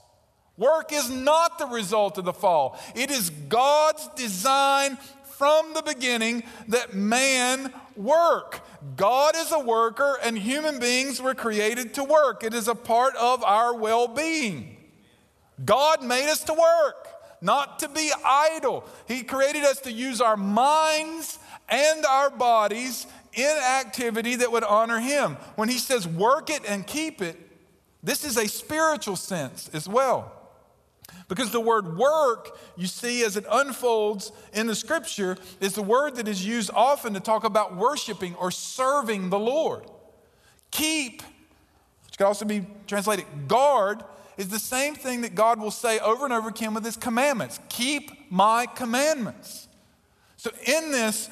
Work 0.56 0.92
is 0.92 1.08
not 1.10 1.58
the 1.58 1.66
result 1.66 2.18
of 2.18 2.24
the 2.24 2.32
fall. 2.32 2.78
It 2.94 3.10
is 3.10 3.30
God's 3.30 4.08
design 4.16 4.98
from 5.38 5.72
the 5.72 5.82
beginning 5.82 6.42
that 6.68 6.94
man 6.94 7.72
work. 7.98 8.60
God 8.96 9.36
is 9.36 9.52
a 9.52 9.58
worker, 9.58 10.18
and 10.22 10.38
human 10.38 10.78
beings 10.78 11.20
were 11.20 11.34
created 11.34 11.94
to 11.94 12.04
work. 12.04 12.44
It 12.44 12.54
is 12.54 12.68
a 12.68 12.74
part 12.74 13.14
of 13.16 13.42
our 13.44 13.74
well 13.74 14.08
being. 14.08 14.76
God 15.64 16.02
made 16.02 16.30
us 16.30 16.44
to 16.44 16.54
work 16.54 17.08
not 17.40 17.78
to 17.80 17.88
be 17.88 18.10
idle. 18.24 18.84
He 19.06 19.22
created 19.22 19.64
us 19.64 19.80
to 19.80 19.92
use 19.92 20.20
our 20.20 20.36
minds 20.36 21.38
and 21.68 22.04
our 22.06 22.30
bodies 22.30 23.06
in 23.34 23.56
activity 23.80 24.36
that 24.36 24.50
would 24.50 24.64
honor 24.64 24.98
Him. 24.98 25.36
When 25.56 25.68
He 25.68 25.78
says 25.78 26.06
work 26.06 26.50
it 26.50 26.62
and 26.68 26.86
keep 26.86 27.22
it, 27.22 27.36
this 28.02 28.24
is 28.24 28.36
a 28.36 28.48
spiritual 28.48 29.16
sense 29.16 29.68
as 29.72 29.88
well. 29.88 30.32
Because 31.28 31.50
the 31.50 31.60
word 31.60 31.98
work, 31.98 32.58
you 32.76 32.86
see, 32.86 33.22
as 33.22 33.36
it 33.36 33.44
unfolds 33.50 34.32
in 34.54 34.66
the 34.66 34.74
scripture, 34.74 35.36
is 35.60 35.74
the 35.74 35.82
word 35.82 36.16
that 36.16 36.26
is 36.26 36.44
used 36.44 36.70
often 36.74 37.12
to 37.14 37.20
talk 37.20 37.44
about 37.44 37.76
worshiping 37.76 38.34
or 38.36 38.50
serving 38.50 39.28
the 39.28 39.38
Lord. 39.38 39.84
Keep, 40.70 41.22
which 42.06 42.16
could 42.16 42.26
also 42.26 42.46
be 42.46 42.66
translated 42.86 43.26
guard, 43.46 44.02
is 44.38 44.48
the 44.48 44.58
same 44.58 44.94
thing 44.94 45.20
that 45.20 45.34
God 45.34 45.60
will 45.60 45.70
say 45.70 45.98
over 45.98 46.24
and 46.24 46.32
over 46.32 46.48
again 46.48 46.72
with 46.72 46.84
his 46.84 46.96
commandments 46.96 47.60
keep 47.68 48.30
my 48.30 48.66
commandments. 48.66 49.68
So, 50.36 50.50
in 50.64 50.92
this, 50.92 51.28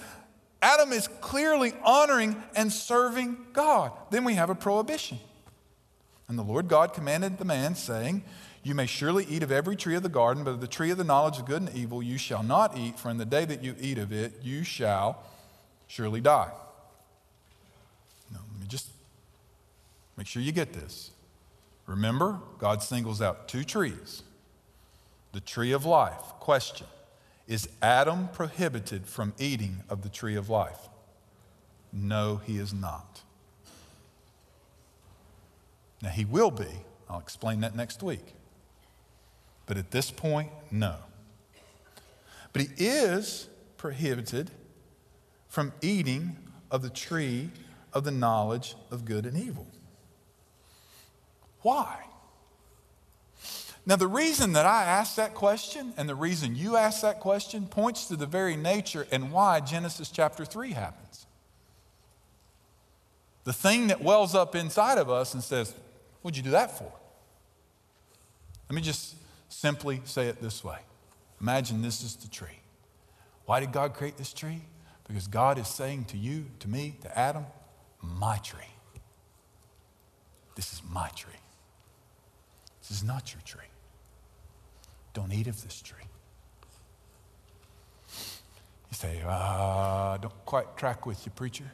Adam 0.60 0.92
is 0.92 1.08
clearly 1.20 1.72
honoring 1.84 2.42
and 2.54 2.72
serving 2.72 3.36
God. 3.52 3.92
Then 4.10 4.24
we 4.24 4.34
have 4.34 4.50
a 4.50 4.54
prohibition. 4.54 5.20
And 6.28 6.36
the 6.36 6.42
Lord 6.42 6.66
God 6.66 6.92
commanded 6.92 7.38
the 7.38 7.44
man, 7.44 7.76
saying, 7.76 8.24
You 8.66 8.75
may 8.75 8.87
surely 8.87 9.25
eat 9.26 9.44
of 9.44 9.52
every 9.52 9.76
tree 9.76 9.94
of 9.94 10.02
the 10.02 10.08
garden, 10.08 10.42
but 10.42 10.50
of 10.50 10.61
the 10.61 10.66
tree 10.66 10.90
of 10.90 10.99
the 10.99 11.04
knowledge 11.04 11.38
of 11.38 11.44
good 11.44 11.62
and 11.62 11.73
evil 11.73 12.02
you 12.02 12.18
shall 12.18 12.42
not 12.42 12.76
eat, 12.76 12.99
for 12.99 13.11
in 13.11 13.16
the 13.16 13.25
day 13.25 13.44
that 13.44 13.62
you 13.62 13.76
eat 13.80 13.96
of 13.96 14.12
it, 14.12 14.42
you 14.42 14.64
shall 14.64 15.23
surely 15.87 16.20
die. 16.20 16.50
Now, 18.32 18.40
let 18.50 18.61
me 18.61 18.66
just 18.66 18.88
make 20.16 20.26
sure 20.26 20.42
you 20.42 20.50
get 20.50 20.73
this. 20.73 21.12
Remember, 21.87 22.40
God 22.58 22.82
singles 22.82 23.23
out 23.23 23.46
two 23.46 23.62
trees 23.62 24.25
the 25.30 25.38
tree 25.38 25.70
of 25.70 25.85
life. 25.85 26.25
Question 26.40 26.88
Is 27.46 27.68
Adam 27.80 28.26
prohibited 28.32 29.06
from 29.06 29.32
eating 29.38 29.85
of 29.88 30.02
the 30.02 30.08
tree 30.08 30.35
of 30.35 30.49
life? 30.49 30.88
No, 31.92 32.40
he 32.44 32.58
is 32.58 32.75
not. 32.75 33.23
Now, 36.02 36.08
he 36.08 36.25
will 36.25 36.50
be. 36.50 36.82
I'll 37.08 37.20
explain 37.20 37.61
that 37.61 37.76
next 37.76 38.02
week. 38.02 38.32
But 39.66 39.76
at 39.76 39.90
this 39.90 40.11
point, 40.11 40.50
no. 40.70 40.96
But 42.52 42.62
he 42.62 42.68
is 42.78 43.49
prohibited 43.76 44.50
from 45.49 45.73
eating 45.82 46.37
of 46.70 46.82
the 46.82 46.90
tree 46.90 47.50
of 47.92 48.04
the 48.04 48.11
knowledge 48.11 48.76
of 48.90 49.04
good 49.04 49.26
and 49.26 49.37
evil. 49.37 49.66
Why? 51.62 52.04
Now, 53.85 53.96
the 53.96 54.08
reason 54.08 54.52
that 54.54 54.66
I 54.66 54.85
ask 54.85 55.14
that 55.14 55.35
question 55.35 55.92
and 55.96 56.08
the 56.08 56.14
reason 56.14 56.56
you 56.56 56.76
ask 56.76 57.02
that 57.02 57.20
question 57.20 57.66
points 57.66 58.06
to 58.08 58.16
the 58.16 58.26
very 58.26 58.56
nature 58.56 59.06
and 59.12 59.30
why 59.30 59.61
Genesis 59.61 60.11
chapter 60.11 60.44
3 60.44 60.73
happens. 60.73 61.26
The 63.44 63.52
thing 63.52 63.87
that 63.87 64.02
wells 64.02 64.35
up 64.35 64.56
inside 64.56 64.99
of 64.99 65.08
us 65.08 65.35
and 65.35 65.42
says, 65.42 65.73
What'd 66.23 66.37
you 66.37 66.42
do 66.42 66.50
that 66.50 66.76
for? 66.76 66.92
Let 68.68 68.75
me 68.75 68.82
just 68.82 69.14
simply 69.56 70.02
say 70.04 70.28
it 70.28 70.40
this 70.40 70.62
way 70.62 70.78
Imagine 71.40 71.82
this 71.82 72.02
is 72.02 72.16
the 72.16 72.28
tree. 72.28 72.60
Why 73.46 73.60
did 73.60 73.72
God 73.72 73.94
create 73.94 74.16
this 74.16 74.32
tree? 74.32 74.62
Because 75.06 75.28
God 75.28 75.58
is 75.58 75.68
saying 75.68 76.06
to 76.06 76.16
you, 76.16 76.46
to 76.60 76.68
me, 76.68 76.96
to 77.02 77.18
Adam, 77.18 77.46
my 78.02 78.38
tree. 78.38 78.72
This 80.56 80.72
is 80.72 80.82
my 80.90 81.08
tree. 81.08 81.32
This 82.80 82.90
is 82.90 83.04
not 83.04 83.32
your 83.32 83.42
tree. 83.42 83.68
Don't 85.12 85.32
eat 85.32 85.46
of 85.46 85.62
this 85.62 85.80
tree. 85.80 85.98
You 88.08 88.92
say, 88.92 89.22
uh, 89.26 90.16
don't 90.16 90.46
quite 90.46 90.76
track 90.76 91.06
with 91.06 91.25
you, 91.26 91.32
preacher. 91.32 91.70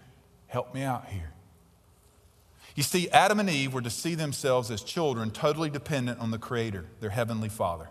Help 0.48 0.74
me 0.74 0.82
out 0.82 1.06
here. 1.06 1.32
You 2.74 2.82
see, 2.82 3.10
Adam 3.10 3.38
and 3.38 3.50
Eve 3.50 3.74
were 3.74 3.82
to 3.82 3.90
see 3.90 4.14
themselves 4.14 4.70
as 4.70 4.82
children 4.82 5.30
totally 5.30 5.68
dependent 5.68 6.20
on 6.20 6.30
the 6.30 6.38
Creator, 6.38 6.86
their 7.00 7.10
Heavenly 7.10 7.50
Father, 7.50 7.88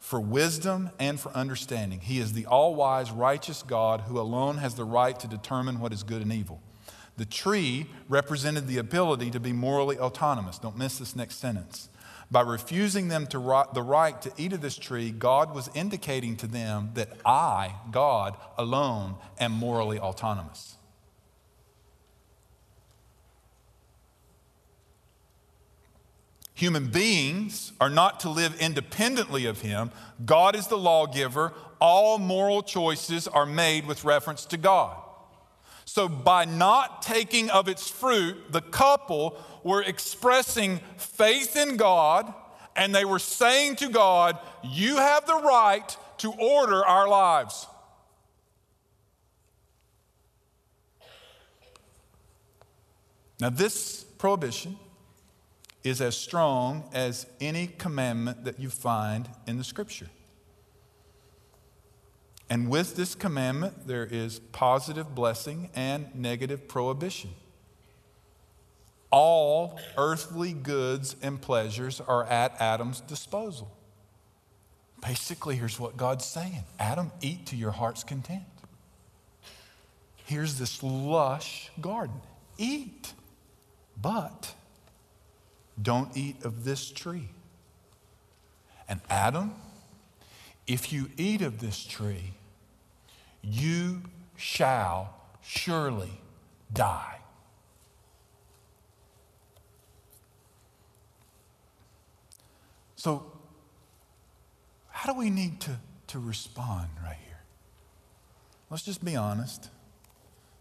for 0.00 0.20
wisdom 0.20 0.90
and 0.98 1.20
for 1.20 1.30
understanding. 1.30 2.00
He 2.00 2.18
is 2.18 2.32
the 2.32 2.46
all 2.46 2.74
wise, 2.74 3.10
righteous 3.10 3.62
God 3.62 4.02
who 4.02 4.18
alone 4.18 4.56
has 4.56 4.74
the 4.74 4.84
right 4.84 5.18
to 5.20 5.28
determine 5.28 5.78
what 5.78 5.92
is 5.92 6.02
good 6.02 6.22
and 6.22 6.32
evil. 6.32 6.60
The 7.16 7.24
tree 7.24 7.86
represented 8.08 8.66
the 8.66 8.78
ability 8.78 9.30
to 9.32 9.40
be 9.40 9.52
morally 9.52 9.98
autonomous. 9.98 10.58
Don't 10.58 10.78
miss 10.78 10.98
this 10.98 11.16
next 11.16 11.36
sentence. 11.36 11.88
By 12.30 12.42
refusing 12.42 13.08
them 13.08 13.26
to 13.28 13.64
the 13.74 13.82
right 13.82 14.20
to 14.22 14.32
eat 14.36 14.52
of 14.52 14.60
this 14.60 14.76
tree, 14.76 15.10
God 15.10 15.54
was 15.54 15.70
indicating 15.74 16.36
to 16.38 16.46
them 16.46 16.90
that 16.94 17.10
I, 17.24 17.74
God, 17.90 18.36
alone, 18.56 19.16
am 19.40 19.52
morally 19.52 19.98
autonomous. 19.98 20.77
Human 26.58 26.88
beings 26.88 27.70
are 27.80 27.88
not 27.88 28.18
to 28.18 28.28
live 28.28 28.60
independently 28.60 29.46
of 29.46 29.60
Him. 29.60 29.92
God 30.24 30.56
is 30.56 30.66
the 30.66 30.76
lawgiver. 30.76 31.52
All 31.80 32.18
moral 32.18 32.64
choices 32.64 33.28
are 33.28 33.46
made 33.46 33.86
with 33.86 34.02
reference 34.02 34.44
to 34.46 34.56
God. 34.56 34.96
So, 35.84 36.08
by 36.08 36.46
not 36.46 37.02
taking 37.02 37.48
of 37.48 37.68
its 37.68 37.88
fruit, 37.88 38.50
the 38.50 38.60
couple 38.60 39.40
were 39.62 39.82
expressing 39.82 40.80
faith 40.96 41.56
in 41.56 41.76
God 41.76 42.34
and 42.74 42.92
they 42.92 43.04
were 43.04 43.20
saying 43.20 43.76
to 43.76 43.88
God, 43.88 44.36
You 44.64 44.96
have 44.96 45.26
the 45.26 45.40
right 45.40 45.96
to 46.18 46.32
order 46.32 46.84
our 46.84 47.06
lives. 47.06 47.68
Now, 53.38 53.50
this 53.50 54.02
prohibition 54.18 54.76
is 55.88 56.00
as 56.00 56.16
strong 56.16 56.88
as 56.92 57.26
any 57.40 57.66
commandment 57.66 58.44
that 58.44 58.60
you 58.60 58.70
find 58.70 59.28
in 59.46 59.58
the 59.58 59.64
scripture. 59.64 60.08
And 62.50 62.70
with 62.70 62.96
this 62.96 63.14
commandment, 63.14 63.86
there 63.86 64.06
is 64.06 64.38
positive 64.38 65.14
blessing 65.14 65.70
and 65.74 66.14
negative 66.14 66.66
prohibition. 66.66 67.30
All 69.10 69.78
earthly 69.96 70.52
goods 70.52 71.16
and 71.22 71.40
pleasures 71.40 72.00
are 72.00 72.24
at 72.24 72.60
Adam's 72.60 73.00
disposal. 73.00 73.70
Basically, 75.00 75.56
here's 75.56 75.78
what 75.78 75.96
God's 75.96 76.24
saying 76.24 76.64
Adam, 76.78 77.12
eat 77.20 77.46
to 77.46 77.56
your 77.56 77.70
heart's 77.70 78.04
content. 78.04 78.42
Here's 80.24 80.58
this 80.58 80.82
lush 80.82 81.70
garden. 81.80 82.20
Eat, 82.58 83.12
but 84.00 84.54
don't 85.80 86.16
eat 86.16 86.44
of 86.44 86.64
this 86.64 86.90
tree. 86.90 87.28
And 88.88 89.00
Adam, 89.10 89.54
if 90.66 90.92
you 90.92 91.10
eat 91.16 91.42
of 91.42 91.60
this 91.60 91.84
tree, 91.84 92.32
you 93.42 94.02
shall 94.36 95.14
surely 95.42 96.20
die. 96.72 97.18
So, 102.96 103.30
how 104.90 105.12
do 105.12 105.18
we 105.18 105.30
need 105.30 105.60
to, 105.60 105.78
to 106.08 106.18
respond 106.18 106.88
right 107.02 107.16
here? 107.24 107.38
Let's 108.70 108.82
just 108.82 109.04
be 109.04 109.14
honest. 109.14 109.70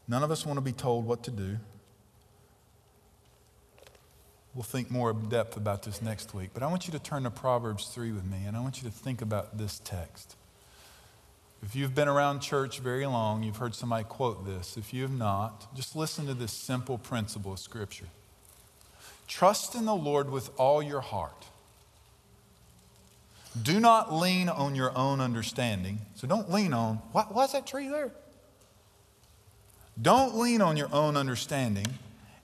None 0.07 0.23
of 0.23 0.31
us 0.31 0.45
want 0.45 0.57
to 0.57 0.61
be 0.61 0.71
told 0.71 1.05
what 1.05 1.23
to 1.23 1.31
do. 1.31 1.57
We'll 4.57 4.63
think 4.63 4.89
more 4.89 5.11
in 5.11 5.29
depth 5.29 5.55
about 5.55 5.83
this 5.83 6.01
next 6.01 6.33
week. 6.33 6.49
But 6.51 6.63
I 6.63 6.65
want 6.65 6.87
you 6.87 6.91
to 6.93 6.97
turn 6.97 7.21
to 7.25 7.29
Proverbs 7.29 7.89
3 7.89 8.11
with 8.11 8.25
me, 8.25 8.39
and 8.47 8.57
I 8.57 8.59
want 8.59 8.81
you 8.81 8.89
to 8.89 8.95
think 8.95 9.21
about 9.21 9.59
this 9.59 9.79
text. 9.83 10.35
If 11.61 11.75
you've 11.75 11.93
been 11.93 12.07
around 12.07 12.39
church 12.39 12.79
very 12.79 13.05
long, 13.05 13.43
you've 13.43 13.57
heard 13.57 13.75
somebody 13.75 14.03
quote 14.05 14.47
this. 14.47 14.75
If 14.75 14.95
you 14.95 15.03
have 15.03 15.15
not, 15.15 15.75
just 15.75 15.95
listen 15.95 16.25
to 16.25 16.33
this 16.33 16.51
simple 16.51 16.97
principle 16.97 17.53
of 17.53 17.59
Scripture 17.59 18.07
Trust 19.27 19.75
in 19.75 19.85
the 19.85 19.93
Lord 19.93 20.31
with 20.31 20.49
all 20.57 20.81
your 20.81 21.01
heart. 21.01 21.45
Do 23.61 23.79
not 23.79 24.11
lean 24.11 24.49
on 24.49 24.73
your 24.73 24.97
own 24.97 25.21
understanding. 25.21 25.99
So 26.15 26.27
don't 26.27 26.51
lean 26.51 26.73
on, 26.73 26.95
why, 27.11 27.25
why's 27.29 27.51
that 27.51 27.67
tree 27.67 27.89
there? 27.89 28.09
Don't 30.01 30.35
lean 30.35 30.61
on 30.61 30.77
your 30.77 30.91
own 30.91 31.15
understanding. 31.15 31.85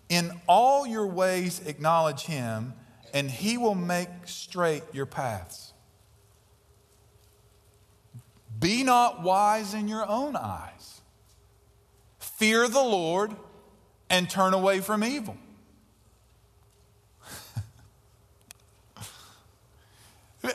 In 0.10 0.32
all 0.48 0.86
your 0.86 1.08
ways, 1.08 1.62
acknowledge 1.66 2.24
him, 2.24 2.74
and 3.14 3.30
he 3.30 3.58
will 3.58 3.76
make 3.76 4.10
straight 4.26 4.84
your 4.94 5.06
paths. 5.06 5.74
Be 8.60 8.84
not 8.84 9.22
wise 9.24 9.74
in 9.74 9.88
your 9.88 10.08
own 10.08 10.36
eyes. 10.36 11.02
Fear 12.20 12.68
the 12.70 12.82
Lord 12.82 13.36
and 14.10 14.30
turn 14.30 14.54
away 14.54 14.80
from 14.80 15.04
evil. 15.04 15.36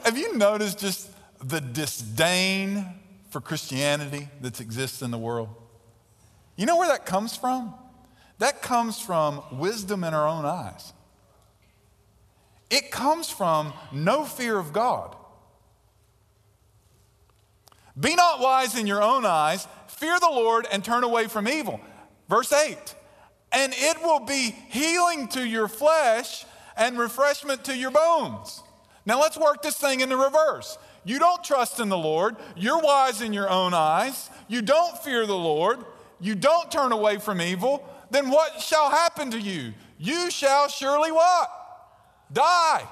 Have 0.05 0.17
you 0.17 0.37
noticed 0.37 0.79
just 0.79 1.11
the 1.41 1.61
disdain 1.61 2.87
for 3.31 3.41
Christianity 3.41 4.29
that 4.41 4.61
exists 4.61 5.03
in 5.03 5.11
the 5.11 5.19
world? 5.19 5.49
You 6.57 6.67
know 6.67 6.77
where 6.77 6.89
that 6.89 7.05
comes 7.05 7.37
from? 7.37 7.75
That 8.39 8.63
comes 8.63 9.01
from 9.01 9.43
wisdom 9.53 10.05
in 10.05 10.15
our 10.15 10.27
own 10.27 10.45
eyes. 10.45 10.93
It 12.71 12.91
comes 12.91 13.31
from 13.31 13.73
no 13.93 14.25
fear 14.25 14.59
of 14.59 14.73
God. 14.73 15.17
Be 17.99 18.15
not 18.15 18.41
wise 18.41 18.79
in 18.79 18.87
your 18.87 19.03
own 19.03 19.27
eyes, 19.27 19.67
fear 19.89 20.21
the 20.21 20.31
Lord 20.31 20.67
and 20.71 20.85
turn 20.85 21.03
away 21.03 21.27
from 21.27 21.49
evil. 21.49 21.81
Verse 22.29 22.53
8, 22.53 22.77
and 23.53 23.73
it 23.75 24.03
will 24.03 24.21
be 24.21 24.55
healing 24.69 25.29
to 25.29 25.45
your 25.47 25.67
flesh 25.67 26.45
and 26.77 26.99
refreshment 26.99 27.65
to 27.65 27.77
your 27.77 27.91
bones. 27.91 28.63
Now 29.07 29.21
let's 29.21 29.39
work 29.39 29.63
this 29.63 29.77
thing 29.77 30.01
in 30.01 30.11
the 30.11 30.17
reverse. 30.17 30.79
You 31.05 31.19
don't 31.19 31.43
trust 31.43 31.81
in 31.81 31.89
the 31.89 31.99
Lord, 31.99 32.37
you're 32.55 32.81
wise 32.81 33.23
in 33.23 33.33
your 33.33 33.49
own 33.49 33.73
eyes, 33.73 34.29
you 34.47 34.61
don't 34.61 34.97
fear 34.99 35.27
the 35.27 35.35
Lord, 35.35 35.79
you 36.21 36.35
don't 36.35 36.71
turn 36.71 36.93
away 36.93 37.17
from 37.17 37.41
evil, 37.41 37.89
then 38.11 38.31
what 38.31 38.61
shall 38.61 38.91
happen 38.91 39.31
to 39.33 39.41
you? 39.41 39.75
You 39.99 40.31
shall 40.31 40.69
surely 40.69 41.13
what? 41.13 41.51
Die. 42.33 42.89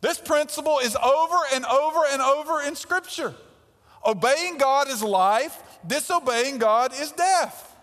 This 0.00 0.18
principle 0.18 0.80
is 0.80 0.96
over 0.96 1.36
and 1.54 1.64
over 1.64 2.00
and 2.10 2.20
over 2.20 2.62
in 2.62 2.76
Scripture. 2.76 3.34
Obeying 4.04 4.58
God 4.58 4.88
is 4.88 5.02
life, 5.02 5.62
disobeying 5.86 6.58
God 6.58 6.92
is 6.92 7.10
death. 7.12 7.74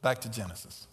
Back 0.00 0.20
to 0.22 0.30
Genesis. 0.30 0.86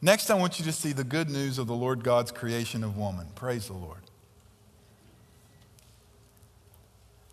Next, 0.00 0.30
I 0.30 0.34
want 0.34 0.58
you 0.58 0.64
to 0.64 0.72
see 0.72 0.92
the 0.92 1.04
good 1.04 1.30
news 1.30 1.58
of 1.58 1.68
the 1.68 1.74
Lord 1.74 2.02
God's 2.02 2.32
creation 2.32 2.82
of 2.82 2.96
woman. 2.96 3.28
Praise 3.36 3.68
the 3.68 3.74
Lord. 3.74 4.00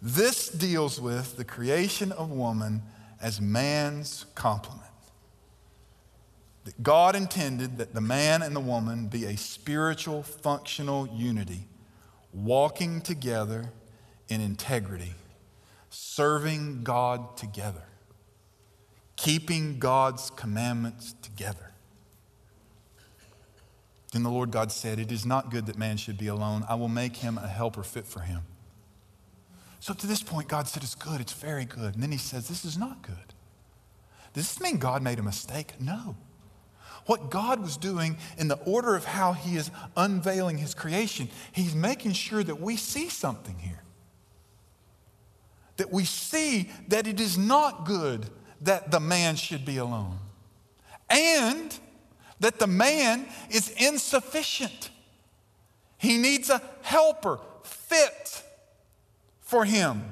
This 0.02 0.48
deals 0.48 1.02
with 1.02 1.36
the 1.36 1.44
creation 1.44 2.12
of 2.12 2.32
woman 2.32 2.84
as 3.22 3.42
man's 3.42 4.26
complement. 4.34 4.86
That 6.64 6.82
God 6.82 7.16
intended 7.16 7.78
that 7.78 7.94
the 7.94 8.02
man 8.02 8.42
and 8.42 8.56
the 8.56 8.62
woman 8.62 9.08
be 9.08 9.26
a 9.26 9.36
spiritual, 9.36 10.24
functional 10.24 11.08
unity, 11.08 11.68
walking 12.34 13.02
together 13.02 13.72
in 14.30 14.40
integrity, 14.40 15.16
serving 15.90 16.84
God 16.84 17.36
together, 17.36 17.84
keeping 19.16 19.80
God's 19.80 20.30
commandments 20.30 21.16
together. 21.22 21.72
Then 24.14 24.24
the 24.24 24.30
Lord 24.30 24.52
God 24.52 24.72
said, 24.72 24.98
It 24.98 25.12
is 25.12 25.26
not 25.26 25.52
good 25.52 25.66
that 25.66 25.78
man 25.78 25.98
should 25.98 26.18
be 26.18 26.28
alone. 26.28 26.66
I 26.70 26.76
will 26.76 26.88
make 26.88 27.18
him 27.18 27.38
a 27.38 27.48
helper 27.48 27.84
fit 27.84 28.06
for 28.06 28.22
him. 28.22 28.44
So 29.80 29.94
to 29.94 30.08
this 30.08 30.22
point, 30.22 30.48
God 30.48 30.68
said, 30.68 30.84
It's 30.84 30.96
good, 30.96 31.22
it's 31.22 31.34
very 31.34 31.66
good. 31.66 31.94
And 31.94 32.04
then 32.04 32.12
he 32.12 32.18
says, 32.18 32.48
This 32.48 32.66
is 32.66 32.78
not 32.78 33.02
good. 33.02 33.16
Does 34.34 34.54
this 34.54 34.62
mean 34.62 34.78
God 34.78 35.02
made 35.02 35.20
a 35.20 35.24
mistake? 35.24 35.74
No. 35.80 36.16
What 37.06 37.32
God 37.32 37.62
was 37.62 37.78
doing 37.78 38.18
in 38.38 38.50
the 38.50 38.58
order 38.58 38.96
of 38.96 39.04
how 39.04 39.34
he 39.34 39.56
is 39.56 39.72
unveiling 39.98 40.58
his 40.58 40.76
creation, 40.76 41.30
he's 41.52 41.74
making 41.74 42.14
sure 42.14 42.44
that 42.44 42.60
we 42.62 42.76
see 42.76 43.10
something 43.10 43.58
here. 43.58 43.82
That 45.78 45.92
we 45.92 46.06
see 46.06 46.70
that 46.90 47.08
it 47.08 47.20
is 47.20 47.38
not 47.38 47.86
good 47.86 48.28
that 48.62 48.92
the 48.92 49.00
man 49.00 49.38
should 49.38 49.66
be 49.66 49.78
alone. 49.78 50.20
And 51.10 51.74
that 52.42 52.60
the 52.60 52.68
man 52.68 53.28
is 53.50 53.70
insufficient. 53.70 54.92
He 55.98 56.18
needs 56.18 56.50
a 56.50 56.62
helper 56.82 57.40
fit 57.64 58.44
for 59.50 59.66
him. 59.66 60.04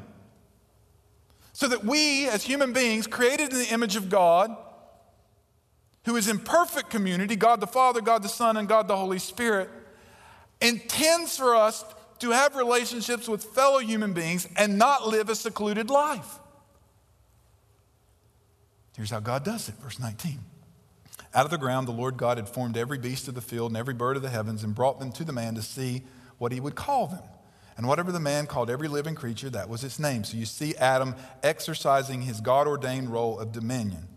So 1.54 1.67
that 1.67 1.86
we, 1.86 2.28
as 2.28 2.43
human 2.43 2.73
beings, 2.73 3.08
created 3.08 3.52
in 3.52 3.60
the 3.60 3.71
image 3.71 3.95
of 3.95 4.10
God, 4.10 4.56
who 6.06 6.15
is 6.15 6.28
in 6.28 6.39
perfect 6.39 6.89
community, 6.89 7.36
God 7.36 7.60
the 7.60 7.67
Father, 7.67 8.02
God 8.02 8.23
the 8.23 8.30
Son, 8.30 8.58
and 8.58 8.67
God 8.67 8.88
the 8.88 8.97
Holy 8.97 9.19
Spirit, 9.19 9.69
intends 10.60 11.38
for 11.38 11.56
us 11.56 11.86
to 12.19 12.32
have 12.32 12.56
relationships 12.56 13.28
with 13.28 13.43
fellow 13.43 13.78
human 13.78 14.13
beings 14.13 14.47
and 14.58 14.80
not 14.80 15.08
live 15.08 15.30
a 15.30 15.36
secluded 15.36 15.89
life. 15.89 16.39
Here's 18.95 19.12
how 19.12 19.19
God 19.19 19.43
does 19.45 19.69
it, 19.69 19.76
verse 19.76 20.00
19. 20.00 20.39
Out 21.36 21.45
of 21.45 21.52
the 21.52 21.60
ground, 21.60 21.88
the 21.88 21.91
Lord 21.91 22.17
God 22.17 22.38
had 22.38 22.50
formed 22.50 22.76
every 22.76 22.97
beast 22.97 23.28
of 23.28 23.36
the 23.36 23.41
field 23.41 23.69
and 23.69 23.78
every 23.78 23.93
bird 23.93 24.15
of 24.15 24.23
the 24.23 24.30
heavens 24.30 24.63
and 24.63 24.73
brought 24.73 25.00
them 25.00 25.12
to 25.12 25.23
the 25.23 25.34
man 25.34 25.54
to 25.54 25.62
see 25.62 26.02
what 26.39 26.52
he 26.52 26.60
would 26.60 26.73
call 26.73 27.06
them. 27.06 27.21
And 27.77 27.87
whatever 27.87 28.11
the 28.11 28.19
man 28.19 28.47
called 28.47 28.71
every 28.71 28.87
living 28.87 29.13
creature, 29.13 29.51
that 29.51 29.69
was 29.69 29.83
its 29.83 29.99
name. 29.99 30.23
So 30.23 30.35
you 30.35 30.45
see 30.45 30.75
Adam 30.75 31.15
exercising 31.43 32.23
his 32.23 32.41
God 32.41 32.67
ordained 32.67 33.11
role 33.11 33.39
of 33.39 33.51
dominion. 33.51 34.07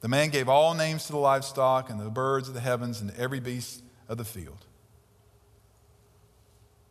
The 0.00 0.08
man 0.08 0.30
gave 0.30 0.48
all 0.48 0.74
names 0.74 1.06
to 1.06 1.12
the 1.12 1.18
livestock 1.18 1.90
and 1.90 1.98
the 1.98 2.10
birds 2.10 2.46
of 2.46 2.54
the 2.54 2.60
heavens 2.60 3.00
and 3.00 3.10
to 3.10 3.18
every 3.18 3.40
beast 3.40 3.82
of 4.08 4.18
the 4.18 4.24
field. 4.24 4.64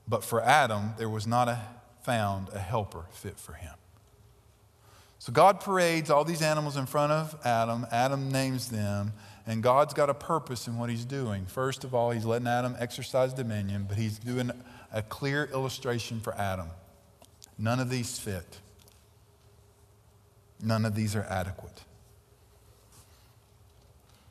But 0.07 0.23
for 0.23 0.43
Adam, 0.43 0.95
there 0.97 1.07
was 1.07 1.25
not 1.25 1.47
a, 1.47 1.61
found 2.03 2.49
a 2.49 2.59
helper 2.59 3.05
fit 3.11 3.39
for 3.39 3.53
him. 3.53 3.73
So 5.19 5.31
God 5.31 5.61
parades 5.61 6.09
all 6.09 6.25
these 6.25 6.41
animals 6.41 6.75
in 6.75 6.85
front 6.85 7.13
of 7.13 7.39
Adam. 7.45 7.87
Adam 7.91 8.29
names 8.29 8.67
them, 8.69 9.13
and 9.45 9.61
God's 9.61 9.93
got 9.93 10.09
a 10.09 10.13
purpose 10.13 10.67
in 10.67 10.77
what 10.77 10.89
he's 10.89 11.05
doing. 11.05 11.45
First 11.45 11.83
of 11.83 11.93
all, 11.93 12.11
he's 12.11 12.25
letting 12.25 12.47
Adam 12.47 12.75
exercise 12.79 13.33
dominion, 13.33 13.85
but 13.87 13.97
he's 13.97 14.17
doing 14.17 14.51
a 14.91 15.01
clear 15.01 15.49
illustration 15.53 16.19
for 16.19 16.33
Adam. 16.35 16.67
None 17.57 17.79
of 17.79 17.89
these 17.89 18.17
fit, 18.17 18.59
none 20.61 20.85
of 20.85 20.95
these 20.95 21.15
are 21.15 21.23
adequate. 21.23 21.83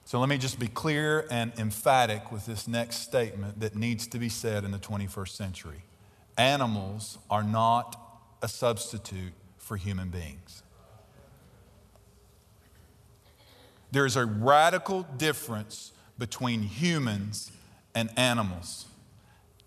So 0.05 0.21
let 0.21 0.29
me 0.29 0.37
just 0.37 0.59
be 0.59 0.69
clear 0.69 1.27
and 1.31 1.53
emphatic 1.59 2.31
with 2.31 2.45
this 2.45 2.69
next 2.69 2.97
statement 2.99 3.61
that 3.61 3.75
needs 3.75 4.07
to 4.09 4.19
be 4.19 4.29
said 4.29 4.63
in 4.63 4.71
the 4.71 4.79
21st 4.79 5.31
century. 5.31 5.85
Animals 6.37 7.19
are 7.31 7.43
not 7.43 7.97
a 8.43 8.49
substitute 8.49 9.33
for 9.57 9.79
human 9.79 10.11
beings. 10.11 10.62
There's 13.93 14.17
a 14.17 14.25
radical 14.25 15.03
difference 15.03 15.93
between 16.19 16.63
humans 16.63 17.53
and 17.95 18.11
animals. 18.19 18.87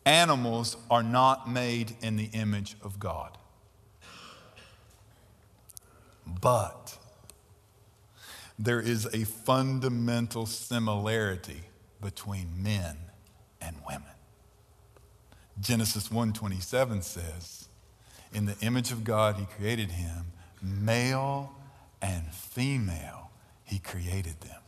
Animals 0.03 0.77
are 0.89 1.03
not 1.03 1.49
made 1.49 1.95
in 2.01 2.15
the 2.15 2.29
image 2.33 2.75
of 2.81 2.99
God. 2.99 3.37
But 6.25 6.97
there 8.57 8.79
is 8.79 9.05
a 9.13 9.25
fundamental 9.25 10.47
similarity 10.47 11.63
between 12.01 12.63
men 12.63 12.97
and 13.61 13.77
women. 13.87 14.09
Genesis 15.59 16.09
1:27 16.09 17.01
says, 17.01 17.67
"In 18.31 18.45
the 18.45 18.57
image 18.59 18.91
of 18.91 19.03
God 19.03 19.35
he 19.35 19.45
created 19.45 19.91
him, 19.91 20.33
male 20.61 21.55
and 22.01 22.33
female 22.33 23.24
he 23.65 23.79
created 23.79 24.39
them." 24.41 24.61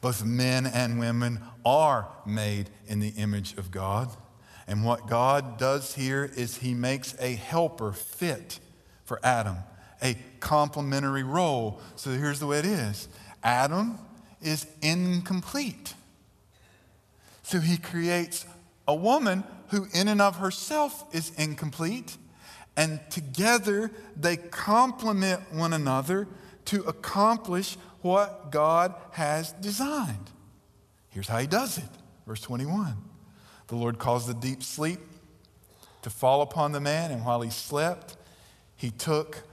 Both 0.00 0.24
men 0.24 0.66
and 0.66 0.98
women 0.98 1.40
are 1.66 2.08
made 2.24 2.70
in 2.86 3.00
the 3.00 3.10
image 3.10 3.54
of 3.58 3.70
God. 3.70 4.08
And 4.66 4.84
what 4.84 5.06
God 5.06 5.58
does 5.58 5.94
here 5.94 6.24
is 6.24 6.56
he 6.56 6.72
makes 6.72 7.14
a 7.18 7.34
helper 7.34 7.92
fit 7.92 8.60
for 9.04 9.18
Adam 9.22 9.58
a 10.02 10.16
complementary 10.40 11.22
role. 11.22 11.80
So 11.96 12.10
here's 12.10 12.38
the 12.38 12.46
way 12.46 12.60
it 12.60 12.66
is 12.66 13.08
Adam 13.42 13.98
is 14.40 14.66
incomplete. 14.82 15.94
So 17.42 17.60
he 17.60 17.78
creates 17.78 18.46
a 18.86 18.94
woman 18.94 19.44
who, 19.68 19.86
in 19.92 20.08
and 20.08 20.20
of 20.20 20.36
herself, 20.36 21.04
is 21.14 21.30
incomplete. 21.36 22.16
And 22.76 23.00
together 23.10 23.90
they 24.16 24.36
complement 24.36 25.52
one 25.52 25.72
another 25.72 26.28
to 26.68 26.82
accomplish 26.82 27.76
what 28.02 28.52
God 28.52 28.94
has 29.12 29.52
designed. 29.54 30.30
Here's 31.08 31.26
how 31.26 31.38
he 31.38 31.46
does 31.46 31.78
it. 31.78 31.88
Verse 32.26 32.42
21 32.42 32.94
The 33.68 33.76
Lord 33.76 33.98
caused 33.98 34.28
the 34.28 34.34
deep 34.34 34.62
sleep 34.62 35.00
to 36.02 36.10
fall 36.10 36.42
upon 36.42 36.72
the 36.72 36.80
man, 36.80 37.10
and 37.10 37.24
while 37.24 37.40
he 37.40 37.48
slept, 37.48 38.18
he 38.76 38.90
took 38.90 39.44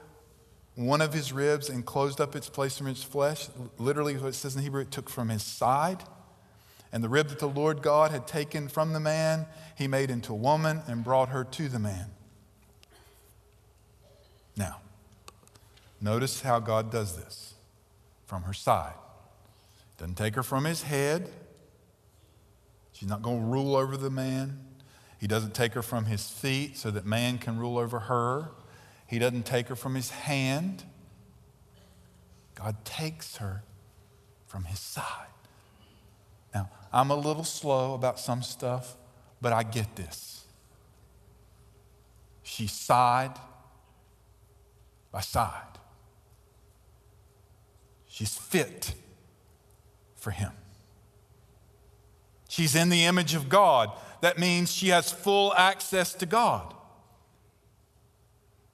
one 0.76 1.00
of 1.00 1.14
his 1.14 1.32
ribs 1.32 1.70
and 1.70 1.86
closed 1.86 2.20
up 2.20 2.36
its 2.36 2.50
place 2.50 2.78
from 2.78 2.88
his 2.88 3.02
flesh. 3.02 3.48
Literally, 3.78 4.18
what 4.18 4.28
it 4.28 4.34
says 4.34 4.58
in 4.58 4.62
Hebrew, 4.62 4.82
it 4.82 4.92
took 4.92 5.10
from 5.10 5.30
his 5.30 5.42
side. 5.42 6.04
And 6.92 7.02
the 7.02 7.10
rib 7.10 7.30
that 7.30 7.40
the 7.40 7.48
Lord 7.48 7.82
God 7.82 8.12
had 8.12 8.28
taken 8.28 8.68
from 8.68 8.92
the 8.92 9.00
man, 9.00 9.48
he 9.78 9.88
made 9.88 10.12
into 10.12 10.34
a 10.34 10.36
woman 10.36 10.82
and 10.86 11.02
brought 11.02 11.30
her 11.30 11.46
to 11.46 11.70
the 11.70 11.80
man. 11.80 12.08
Now, 14.58 14.82
notice 16.06 16.42
how 16.42 16.60
God 16.60 16.92
does 16.92 17.18
this 17.18 17.56
from 18.26 18.44
her 18.44 18.54
side. 18.54 18.94
Doesn't 19.98 20.16
take 20.16 20.36
her 20.36 20.44
from 20.44 20.64
his 20.64 20.84
head. 20.84 21.30
She's 22.94 23.10
not 23.10 23.22
going 23.22 23.40
to 23.40 23.46
rule 23.46 23.76
over 23.76 23.98
the 23.98 24.10
man. 24.10 24.60
He 25.20 25.28
doesn't 25.28 25.56
take 25.56 25.74
her 25.74 25.82
from 25.82 26.06
his 26.06 26.30
feet 26.30 26.78
so 26.78 26.92
that 26.92 27.06
man 27.06 27.40
can 27.40 27.58
rule 27.58 27.78
over 27.78 28.00
her. 28.00 28.52
He 29.08 29.20
doesn't 29.20 29.46
take 29.46 29.68
her 29.68 29.76
from 29.76 29.96
his 29.96 30.12
hand. 30.12 30.84
God 32.54 32.86
takes 32.86 33.38
her 33.38 33.64
from 34.46 34.66
his 34.66 34.80
side. 34.80 35.28
Now, 36.54 36.70
I'm 36.94 37.10
a 37.10 37.16
little 37.16 37.44
slow 37.44 37.96
about 37.96 38.20
some 38.20 38.44
stuff, 38.44 38.96
but 39.42 39.52
I 39.52 39.64
get 39.64 39.96
this. 39.96 40.46
She 42.44 42.68
side 42.68 43.38
by 45.12 45.22
side. 45.22 45.75
She's 48.16 48.38
fit 48.38 48.94
for 50.16 50.32
him. 50.32 50.54
She's 52.48 52.74
in 52.74 52.88
the 52.88 53.04
image 53.04 53.36
of 53.36 53.50
God. 53.50 53.92
That 54.22 54.40
means 54.40 54.72
she 54.72 54.88
has 54.88 55.12
full 55.12 55.54
access 55.54 56.14
to 56.14 56.26
God. 56.26 56.74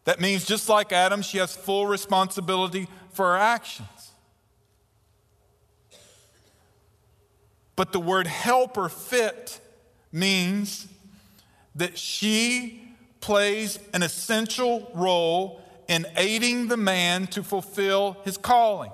That 0.04 0.22
means 0.22 0.46
just 0.46 0.70
like 0.70 0.92
Adam, 0.92 1.24
she 1.24 1.40
has 1.40 1.56
full 1.56 1.88
responsibility 1.88 2.88
for 3.14 3.32
her 3.32 3.38
actions. 3.40 4.12
But 7.76 7.94
the 7.94 8.00
word 8.00 8.28
helper 8.28 8.90
fit 8.90 9.60
means 10.12 10.88
that 11.74 11.98
she 11.98 12.84
plays 13.22 13.80
an 13.92 14.04
essential 14.04 14.92
role 14.94 15.64
in 15.88 16.06
aiding 16.16 16.68
the 16.68 16.78
man 16.78 17.26
to 17.26 17.42
fulfill 17.42 18.18
his 18.24 18.38
calling. 18.38 18.92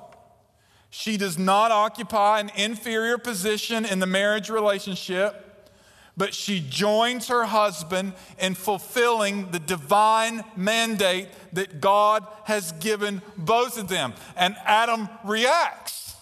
She 0.97 1.15
does 1.15 1.37
not 1.37 1.69
occupy 1.69 2.39
an 2.39 2.49
inferior 2.55 3.19
position 3.19 3.85
in 3.85 3.99
the 3.99 4.07
marriage 4.07 4.49
relationship 4.49 5.43
but 6.17 6.33
she 6.33 6.59
joins 6.59 7.27
her 7.27 7.45
husband 7.45 8.13
in 8.39 8.55
fulfilling 8.55 9.51
the 9.51 9.59
divine 9.59 10.43
mandate 10.55 11.27
that 11.53 11.79
God 11.79 12.25
has 12.45 12.71
given 12.71 13.21
both 13.37 13.77
of 13.77 13.87
them. 13.87 14.15
And 14.35 14.55
Adam 14.65 15.07
reacts. 15.23 16.15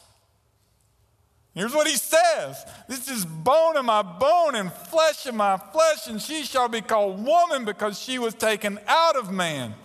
Here's 1.53 1.73
what 1.73 1.87
he 1.87 1.95
says 1.95 2.65
This 2.89 3.07
is 3.07 3.23
bone 3.23 3.77
of 3.77 3.85
my 3.85 4.01
bone 4.01 4.55
and 4.55 4.73
flesh 4.73 5.25
of 5.25 5.35
my 5.35 5.55
flesh, 5.55 6.07
and 6.07 6.21
she 6.21 6.43
shall 6.43 6.67
be 6.67 6.81
called 6.81 7.25
woman 7.25 7.63
because 7.63 7.97
she 7.97 8.19
was 8.19 8.33
taken 8.33 8.77
out 8.87 9.15
of 9.15 9.31
man. 9.31 9.75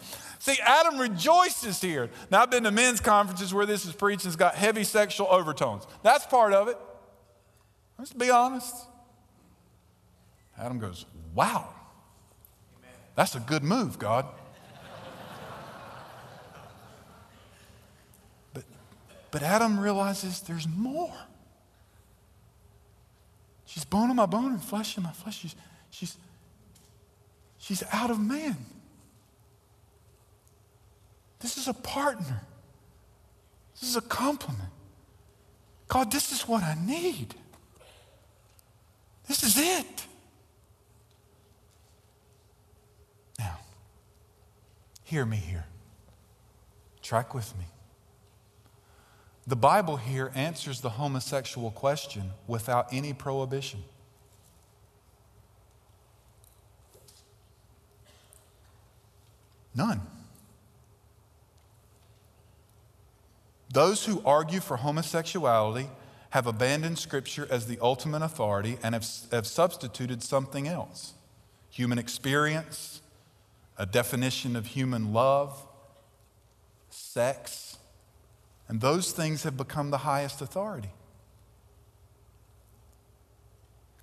See, 0.40 0.57
Adam 0.64 0.98
rejoices 0.98 1.83
here. 1.83 2.09
Now, 2.31 2.40
I've 2.40 2.50
been 2.50 2.64
to 2.64 2.70
men's 2.70 2.98
conferences 2.98 3.53
where 3.53 3.66
this 3.66 3.85
is 3.85 3.92
preached 3.92 4.24
and 4.24 4.31
it's 4.31 4.37
got 4.37 4.55
heavy 4.55 4.85
sexual 4.85 5.26
overtones. 5.26 5.87
That's 6.03 6.26
part 6.26 6.55
of 6.55 6.66
it. 6.68 6.79
Let's 7.98 8.14
be 8.14 8.31
honest. 8.31 8.74
Adam 10.59 10.79
goes, 10.79 11.05
Wow, 11.35 11.68
that's 13.14 13.35
a 13.35 13.40
good 13.40 13.62
move, 13.62 13.98
God. 13.98 14.24
but, 18.55 18.64
but 19.31 19.42
Adam 19.42 19.79
realizes 19.79 20.40
there's 20.40 20.66
more. 20.66 21.12
She's 23.66 23.85
bone 23.85 24.09
of 24.09 24.16
my 24.16 24.26
bone 24.26 24.53
and 24.53 24.64
flesh 24.64 24.96
of 24.96 25.03
my 25.03 25.12
flesh. 25.12 25.38
She's, 25.38 25.55
she's, 25.90 26.16
she's 27.59 27.83
out 27.92 28.11
of 28.11 28.18
man. 28.18 28.57
This 31.40 31.57
is 31.57 31.68
a 31.68 31.74
partner. 31.74 32.42
This 33.74 33.90
is 33.90 33.96
a 33.96 34.03
complement. 34.03 34.70
God, 35.88 36.12
this 36.12 36.33
is 36.33 36.42
what 36.42 36.62
I 36.62 36.76
need. 36.87 37.35
This 39.26 39.42
is 39.42 39.57
it. 39.59 40.07
Now, 43.38 43.59
hear 45.03 45.24
me 45.24 45.37
here. 45.37 45.64
Track 47.03 47.35
with 47.35 47.57
me. 47.59 47.64
The 49.46 49.57
Bible 49.57 49.96
here 49.96 50.31
answers 50.35 50.81
the 50.81 50.90
homosexual 50.90 51.70
question 51.70 52.31
without 52.46 52.88
any 52.92 53.12
prohibition. 53.12 53.83
None. 59.74 60.00
Those 63.72 64.04
who 64.04 64.22
argue 64.24 64.61
for 64.61 64.78
homosexuality 64.78 65.88
have 66.30 66.46
abandoned 66.46 66.98
Scripture 66.98 67.46
as 67.50 67.66
the 67.66 67.78
ultimate 67.80 68.22
authority 68.22 68.78
and 68.83 68.94
have, 68.94 69.06
have 69.30 69.46
substituted 69.46 70.22
something 70.22 70.66
else 70.66 71.14
human 71.72 71.98
experience, 71.98 73.00
a 73.78 73.87
definition 73.87 74.56
of 74.56 74.66
human 74.66 75.12
love, 75.12 75.64
sex, 76.90 77.78
and 78.68 78.80
those 78.80 79.12
things 79.12 79.44
have 79.44 79.56
become 79.56 79.90
the 79.90 79.98
highest 79.98 80.42
authority. 80.42 80.90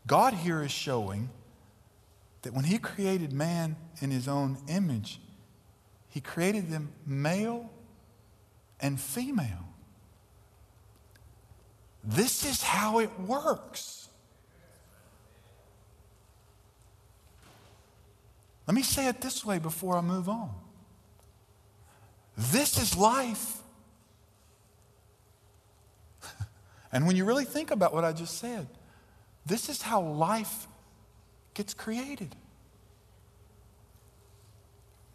God 0.07 0.33
here 0.33 0.63
is 0.63 0.71
showing 0.71 1.29
that 2.43 2.53
when 2.53 2.63
He 2.63 2.77
created 2.77 3.33
man 3.33 3.75
in 3.99 4.11
His 4.11 4.29
own 4.29 4.57
image, 4.69 5.19
He 6.07 6.21
created 6.21 6.69
them 6.71 6.93
male 7.05 7.69
and 8.79 8.99
female. 8.99 9.67
This 12.03 12.45
is 12.45 12.61
how 12.61 12.99
it 12.99 13.09
works. 13.19 14.07
Let 18.65 18.75
me 18.75 18.81
say 18.81 19.07
it 19.07 19.21
this 19.21 19.45
way 19.45 19.59
before 19.59 19.97
I 19.97 20.01
move 20.01 20.29
on. 20.29 20.53
This 22.37 22.77
is 22.77 22.95
life. 22.95 23.57
and 26.91 27.07
when 27.07 27.15
you 27.15 27.25
really 27.25 27.45
think 27.45 27.71
about 27.71 27.93
what 27.93 28.03
I 28.03 28.11
just 28.11 28.37
said, 28.37 28.67
this 29.45 29.69
is 29.69 29.81
how 29.81 30.01
life 30.01 30.67
gets 31.53 31.73
created 31.73 32.35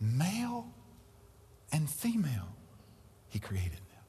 male 0.02 0.66
and 1.72 1.88
female, 1.88 2.51
he 3.32 3.38
created 3.38 3.72
them. 3.72 4.04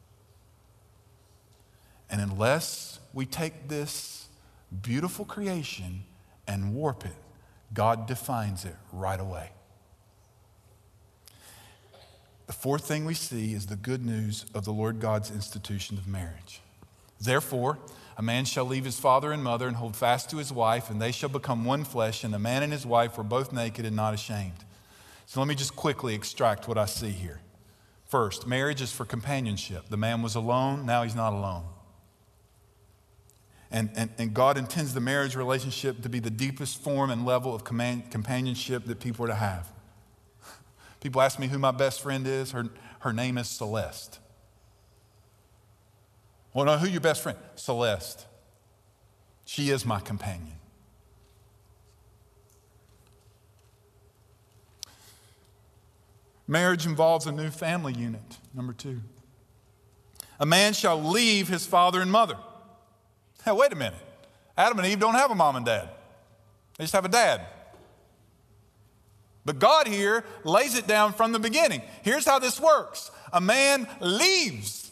And 2.09 2.21
unless 2.21 2.99
we 3.13 3.25
take 3.25 3.69
this 3.69 4.27
beautiful 4.81 5.23
creation 5.23 6.03
and 6.45 6.75
warp 6.75 7.05
it, 7.05 7.15
God 7.73 8.05
defines 8.05 8.65
it 8.65 8.75
right 8.91 9.19
away. 9.19 9.51
The 12.47 12.53
fourth 12.53 12.85
thing 12.85 13.05
we 13.05 13.13
see 13.13 13.53
is 13.53 13.67
the 13.67 13.77
good 13.77 14.05
news 14.05 14.45
of 14.53 14.65
the 14.65 14.73
Lord 14.73 14.99
God's 14.99 15.31
institution 15.31 15.97
of 15.97 16.05
marriage. 16.05 16.59
Therefore, 17.21 17.79
a 18.17 18.21
man 18.21 18.43
shall 18.43 18.65
leave 18.65 18.83
his 18.83 18.99
father 18.99 19.31
and 19.31 19.41
mother 19.41 19.69
and 19.69 19.77
hold 19.77 19.95
fast 19.95 20.29
to 20.31 20.37
his 20.37 20.51
wife, 20.51 20.89
and 20.89 21.01
they 21.01 21.13
shall 21.13 21.29
become 21.29 21.63
one 21.63 21.85
flesh, 21.85 22.25
and 22.25 22.33
the 22.33 22.39
man 22.39 22.61
and 22.61 22.73
his 22.73 22.85
wife 22.85 23.17
were 23.17 23.23
both 23.23 23.53
naked 23.53 23.85
and 23.85 23.95
not 23.95 24.13
ashamed. 24.13 24.65
So 25.27 25.39
let 25.39 25.47
me 25.47 25.55
just 25.55 25.77
quickly 25.77 26.13
extract 26.13 26.67
what 26.67 26.77
I 26.77 26.85
see 26.85 27.11
here. 27.11 27.39
First, 28.13 28.45
marriage 28.45 28.79
is 28.79 28.91
for 28.91 29.05
companionship. 29.05 29.89
The 29.89 29.97
man 29.97 30.21
was 30.21 30.35
alone, 30.35 30.85
now 30.85 31.01
he's 31.01 31.15
not 31.15 31.33
alone. 31.33 31.63
And, 33.71 33.89
and, 33.95 34.11
and 34.19 34.35
God 34.35 34.55
intends 34.55 34.93
the 34.93 34.99
marriage 34.99 35.35
relationship 35.35 36.03
to 36.03 36.09
be 36.09 36.19
the 36.19 36.29
deepest 36.29 36.83
form 36.83 37.09
and 37.09 37.25
level 37.25 37.55
of 37.55 37.63
command, 37.63 38.11
companionship 38.11 38.85
that 38.85 38.99
people 38.99 39.25
are 39.25 39.29
to 39.29 39.33
have. 39.33 39.67
People 41.01 41.23
ask 41.23 41.39
me 41.39 41.47
who 41.47 41.57
my 41.57 41.71
best 41.71 42.01
friend 42.01 42.27
is. 42.27 42.51
Her, 42.51 42.69
her 42.99 43.13
name 43.13 43.35
is 43.39 43.47
Celeste. 43.47 44.19
Well, 46.53 46.65
no, 46.65 46.77
who 46.77 46.87
your 46.87 47.01
best 47.01 47.23
friend? 47.23 47.39
Celeste. 47.55 48.27
She 49.43 49.71
is 49.71 49.87
my 49.87 49.99
companion. 49.99 50.59
Marriage 56.47 56.85
involves 56.85 57.25
a 57.25 57.31
new 57.31 57.49
family 57.49 57.93
unit, 57.93 58.37
number 58.53 58.73
two. 58.73 59.01
A 60.39 60.45
man 60.45 60.73
shall 60.73 61.01
leave 61.01 61.47
his 61.47 61.65
father 61.65 62.01
and 62.01 62.11
mother. 62.11 62.37
Now, 63.45 63.55
wait 63.55 63.71
a 63.71 63.75
minute. 63.75 63.99
Adam 64.57 64.77
and 64.79 64.87
Eve 64.87 64.99
don't 64.99 65.15
have 65.15 65.31
a 65.31 65.35
mom 65.35 65.55
and 65.55 65.65
dad, 65.65 65.89
they 66.77 66.83
just 66.83 66.93
have 66.93 67.05
a 67.05 67.09
dad. 67.09 67.41
But 69.45 69.59
God 69.59 69.87
here 69.87 70.23
lays 70.45 70.77
it 70.77 70.87
down 70.87 71.11
from 71.13 71.33
the 71.33 71.39
beginning. 71.39 71.81
Here's 72.01 72.25
how 72.25 72.39
this 72.39 72.59
works 72.59 73.11
a 73.31 73.41
man 73.41 73.87
leaves. 73.99 74.91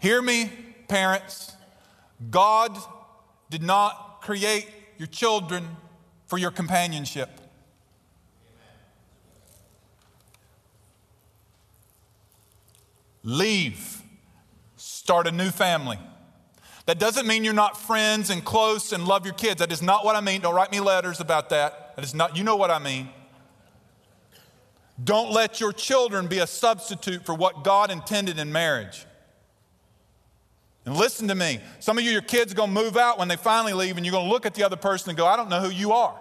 Hear 0.00 0.20
me, 0.20 0.52
parents. 0.86 1.53
God 2.30 2.78
did 3.50 3.62
not 3.62 4.20
create 4.22 4.68
your 4.98 5.08
children 5.08 5.76
for 6.26 6.38
your 6.38 6.50
companionship. 6.50 7.28
Leave. 13.22 14.02
Start 14.76 15.26
a 15.26 15.32
new 15.32 15.50
family. 15.50 15.98
That 16.86 16.98
doesn't 16.98 17.26
mean 17.26 17.44
you're 17.44 17.54
not 17.54 17.80
friends 17.80 18.28
and 18.28 18.44
close 18.44 18.92
and 18.92 19.06
love 19.06 19.24
your 19.24 19.34
kids. 19.34 19.60
That 19.60 19.72
is 19.72 19.80
not 19.80 20.04
what 20.04 20.16
I 20.16 20.20
mean. 20.20 20.42
Don't 20.42 20.54
write 20.54 20.70
me 20.70 20.80
letters 20.80 21.20
about 21.20 21.48
that. 21.48 21.96
That 21.96 22.04
is 22.04 22.14
not, 22.14 22.36
you 22.36 22.44
know 22.44 22.56
what 22.56 22.70
I 22.70 22.78
mean. 22.78 23.08
Don't 25.02 25.32
let 25.32 25.60
your 25.60 25.72
children 25.72 26.28
be 26.28 26.38
a 26.38 26.46
substitute 26.46 27.24
for 27.24 27.34
what 27.34 27.64
God 27.64 27.90
intended 27.90 28.38
in 28.38 28.52
marriage. 28.52 29.06
And 30.84 30.96
listen 30.96 31.28
to 31.28 31.34
me. 31.34 31.60
Some 31.80 31.96
of 31.98 32.04
you, 32.04 32.10
your 32.10 32.20
kids 32.20 32.52
are 32.52 32.56
going 32.56 32.74
to 32.74 32.82
move 32.82 32.96
out 32.96 33.18
when 33.18 33.28
they 33.28 33.36
finally 33.36 33.72
leave, 33.72 33.96
and 33.96 34.04
you're 34.04 34.12
going 34.12 34.26
to 34.26 34.30
look 34.30 34.44
at 34.44 34.54
the 34.54 34.64
other 34.64 34.76
person 34.76 35.10
and 35.10 35.16
go, 35.16 35.26
I 35.26 35.36
don't 35.36 35.48
know 35.48 35.60
who 35.60 35.70
you 35.70 35.92
are. 35.92 36.20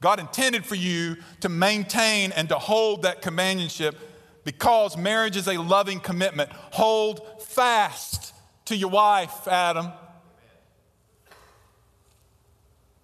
God 0.00 0.20
intended 0.20 0.64
for 0.64 0.74
you 0.74 1.16
to 1.40 1.48
maintain 1.48 2.32
and 2.32 2.48
to 2.50 2.58
hold 2.58 3.02
that 3.02 3.22
companionship 3.22 3.96
because 4.44 4.96
marriage 4.96 5.36
is 5.36 5.48
a 5.48 5.60
loving 5.60 6.00
commitment. 6.00 6.50
Hold 6.52 7.42
fast 7.42 8.34
to 8.66 8.76
your 8.76 8.90
wife, 8.90 9.48
Adam. 9.48 9.88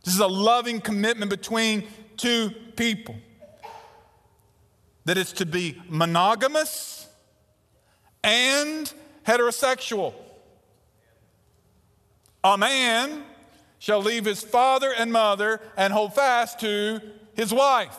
This 0.05 0.15
is 0.15 0.21
a 0.21 0.27
loving 0.27 0.81
commitment 0.81 1.31
between 1.31 1.87
two 2.17 2.51
people. 2.77 3.15
that 5.05 5.17
is 5.17 5.33
to 5.33 5.47
be 5.47 5.81
monogamous 5.89 7.02
and 8.23 8.93
heterosexual. 9.27 10.15
A 12.45 12.59
man 12.59 13.25
shall 13.79 14.01
leave 14.01 14.25
his 14.25 14.43
father 14.43 14.93
and 14.97 15.13
mother 15.13 15.61
and 15.77 15.93
hold 15.93 16.15
fast 16.15 16.61
to 16.61 17.01
his 17.35 17.53
wife, 17.53 17.97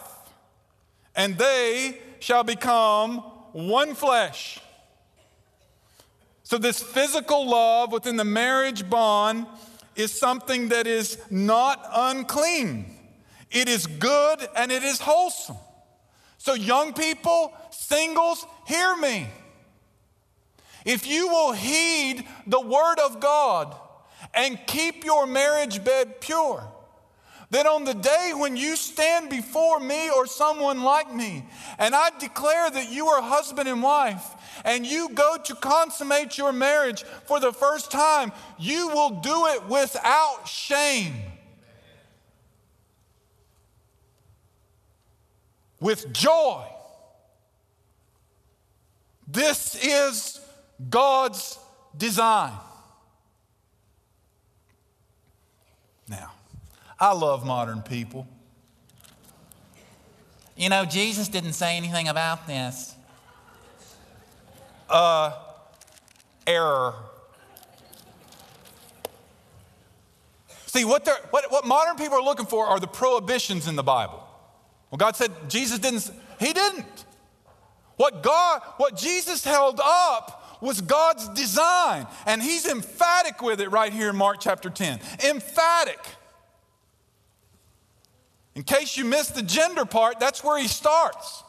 and 1.15 1.37
they 1.37 1.97
shall 2.19 2.43
become 2.43 3.17
one 3.51 3.93
flesh. 3.93 4.59
So, 6.43 6.57
this 6.57 6.81
physical 6.81 7.47
love 7.49 7.91
within 7.91 8.17
the 8.17 8.25
marriage 8.25 8.89
bond 8.89 9.47
is 9.95 10.11
something 10.11 10.69
that 10.69 10.87
is 10.87 11.17
not 11.29 11.85
unclean. 11.93 12.85
It 13.49 13.69
is 13.69 13.87
good 13.87 14.47
and 14.55 14.71
it 14.71 14.83
is 14.83 14.99
wholesome. 14.99 15.57
So, 16.37 16.53
young 16.53 16.93
people, 16.93 17.53
singles, 17.71 18.45
hear 18.67 18.95
me. 18.97 19.27
If 20.85 21.07
you 21.07 21.27
will 21.27 21.53
heed 21.53 22.25
the 22.47 22.59
word 22.59 22.99
of 22.99 23.19
God 23.19 23.75
and 24.33 24.59
keep 24.67 25.05
your 25.05 25.25
marriage 25.25 25.83
bed 25.83 26.19
pure, 26.19 26.67
then 27.49 27.67
on 27.67 27.83
the 27.83 27.93
day 27.93 28.31
when 28.35 28.57
you 28.57 28.75
stand 28.75 29.29
before 29.29 29.79
me 29.79 30.09
or 30.09 30.25
someone 30.25 30.81
like 30.83 31.13
me, 31.13 31.45
and 31.77 31.93
I 31.93 32.09
declare 32.17 32.71
that 32.71 32.91
you 32.91 33.05
are 33.07 33.21
husband 33.21 33.69
and 33.69 33.83
wife, 33.83 34.25
and 34.65 34.85
you 34.85 35.09
go 35.09 35.37
to 35.37 35.55
consummate 35.55 36.35
your 36.37 36.51
marriage 36.51 37.03
for 37.25 37.39
the 37.39 37.53
first 37.53 37.91
time, 37.91 38.31
you 38.57 38.87
will 38.87 39.21
do 39.21 39.45
it 39.47 39.67
without 39.67 40.47
shame. 40.47 41.13
With 45.79 46.11
joy. 46.11 46.65
This 49.27 49.75
is 49.75 50.39
God's 50.89 51.57
design. 51.97 52.53
Now, 56.07 56.31
I 56.99 57.13
love 57.13 57.45
modern 57.45 57.81
people. 57.81 58.27
You 60.55 60.69
know, 60.69 60.85
Jesus 60.85 61.27
didn't 61.29 61.53
say 61.53 61.77
anything 61.77 62.07
about 62.07 62.45
this. 62.45 62.95
Uh, 64.89 65.31
error. 66.45 66.93
See, 70.67 70.85
what, 70.85 71.07
what, 71.29 71.51
what 71.51 71.65
modern 71.65 71.95
people 71.95 72.17
are 72.17 72.23
looking 72.23 72.45
for 72.45 72.65
are 72.65 72.79
the 72.79 72.87
prohibitions 72.87 73.67
in 73.67 73.75
the 73.75 73.83
Bible. 73.83 74.23
Well, 74.91 74.97
God 74.97 75.15
said 75.15 75.31
Jesus 75.47 75.79
didn't, 75.79 76.09
He 76.39 76.53
didn't. 76.53 77.05
What 77.95 78.23
God, 78.23 78.61
what 78.77 78.95
Jesus 78.95 79.43
held 79.43 79.79
up 79.83 80.42
was 80.63 80.81
God's 80.81 81.27
design, 81.29 82.07
and 82.25 82.41
He's 82.41 82.65
emphatic 82.65 83.41
with 83.41 83.59
it 83.59 83.69
right 83.69 83.91
here 83.91 84.09
in 84.09 84.15
Mark 84.15 84.37
chapter 84.39 84.69
10. 84.69 84.99
Emphatic. 85.27 85.99
In 88.55 88.63
case 88.63 88.95
you 88.95 89.03
missed 89.03 89.35
the 89.35 89.41
gender 89.41 89.83
part, 89.83 90.19
that's 90.19 90.43
where 90.43 90.57
He 90.57 90.67
starts. 90.67 91.43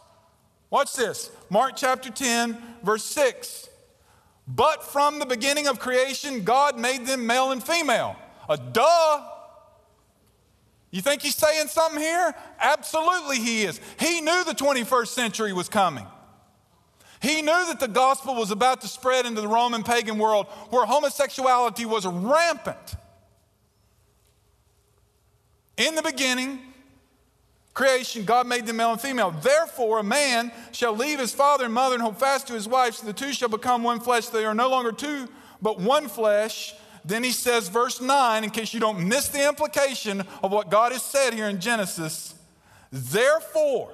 Watch 0.70 0.96
this 0.96 1.30
Mark 1.48 1.74
chapter 1.76 2.10
10, 2.10 2.58
verse 2.82 3.04
6. 3.04 3.68
But 4.48 4.82
from 4.82 5.20
the 5.20 5.26
beginning 5.26 5.68
of 5.68 5.78
creation, 5.78 6.42
God 6.42 6.78
made 6.78 7.06
them 7.06 7.26
male 7.26 7.52
and 7.52 7.62
female. 7.62 8.16
A 8.48 8.56
duh. 8.56 9.22
You 10.90 11.00
think 11.00 11.22
he's 11.22 11.36
saying 11.36 11.68
something 11.68 12.00
here? 12.00 12.34
Absolutely, 12.60 13.38
he 13.38 13.64
is. 13.64 13.80
He 13.98 14.20
knew 14.20 14.44
the 14.44 14.52
21st 14.52 15.08
century 15.08 15.52
was 15.52 15.68
coming. 15.68 16.06
He 17.24 17.40
knew 17.40 17.66
that 17.68 17.80
the 17.80 17.88
gospel 17.88 18.34
was 18.34 18.50
about 18.50 18.82
to 18.82 18.86
spread 18.86 19.24
into 19.24 19.40
the 19.40 19.48
Roman 19.48 19.82
pagan 19.82 20.18
world 20.18 20.44
where 20.68 20.84
homosexuality 20.84 21.86
was 21.86 22.04
rampant. 22.04 22.96
In 25.78 25.94
the 25.94 26.02
beginning, 26.02 26.58
creation, 27.72 28.26
God 28.26 28.46
made 28.46 28.66
them 28.66 28.76
male 28.76 28.92
and 28.92 29.00
female. 29.00 29.30
Therefore, 29.30 30.00
a 30.00 30.02
man 30.02 30.52
shall 30.72 30.94
leave 30.94 31.18
his 31.18 31.32
father 31.32 31.64
and 31.64 31.72
mother 31.72 31.94
and 31.94 32.02
hold 32.02 32.18
fast 32.18 32.46
to 32.48 32.52
his 32.52 32.68
wife, 32.68 32.96
so 32.96 33.06
the 33.06 33.14
two 33.14 33.32
shall 33.32 33.48
become 33.48 33.82
one 33.82 34.00
flesh. 34.00 34.26
They 34.26 34.44
are 34.44 34.54
no 34.54 34.68
longer 34.68 34.92
two, 34.92 35.26
but 35.62 35.80
one 35.80 36.08
flesh. 36.08 36.74
Then 37.06 37.24
he 37.24 37.30
says, 37.30 37.68
verse 37.68 38.02
9, 38.02 38.44
in 38.44 38.50
case 38.50 38.74
you 38.74 38.80
don't 38.80 39.08
miss 39.08 39.28
the 39.28 39.48
implication 39.48 40.24
of 40.42 40.52
what 40.52 40.68
God 40.68 40.92
has 40.92 41.02
said 41.02 41.32
here 41.32 41.48
in 41.48 41.58
Genesis, 41.58 42.34
therefore, 42.92 43.93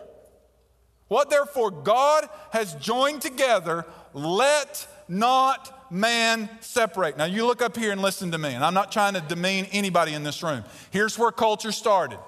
what 1.11 1.29
therefore 1.29 1.73
God 1.73 2.29
has 2.53 2.73
joined 2.77 3.21
together, 3.21 3.85
let 4.15 4.87
not 5.09 5.91
man 5.91 6.49
separate. 6.61 7.19
Now 7.19 7.25
you 7.25 7.45
look 7.47 7.61
up 7.61 7.77
here 7.77 7.91
and 7.91 8.01
listen 8.01 8.31
to 8.31 8.39
me, 8.39 8.55
and 8.55 8.65
I'm 8.65 8.75
not 8.75 8.93
trying 8.93 9.15
to 9.15 9.21
demean 9.21 9.67
anybody 9.73 10.15
in 10.15 10.23
this 10.23 10.41
room. 10.41 10.63
Here's 10.93 11.19
where 11.19 11.33
culture 11.33 11.73
started. 11.73 12.21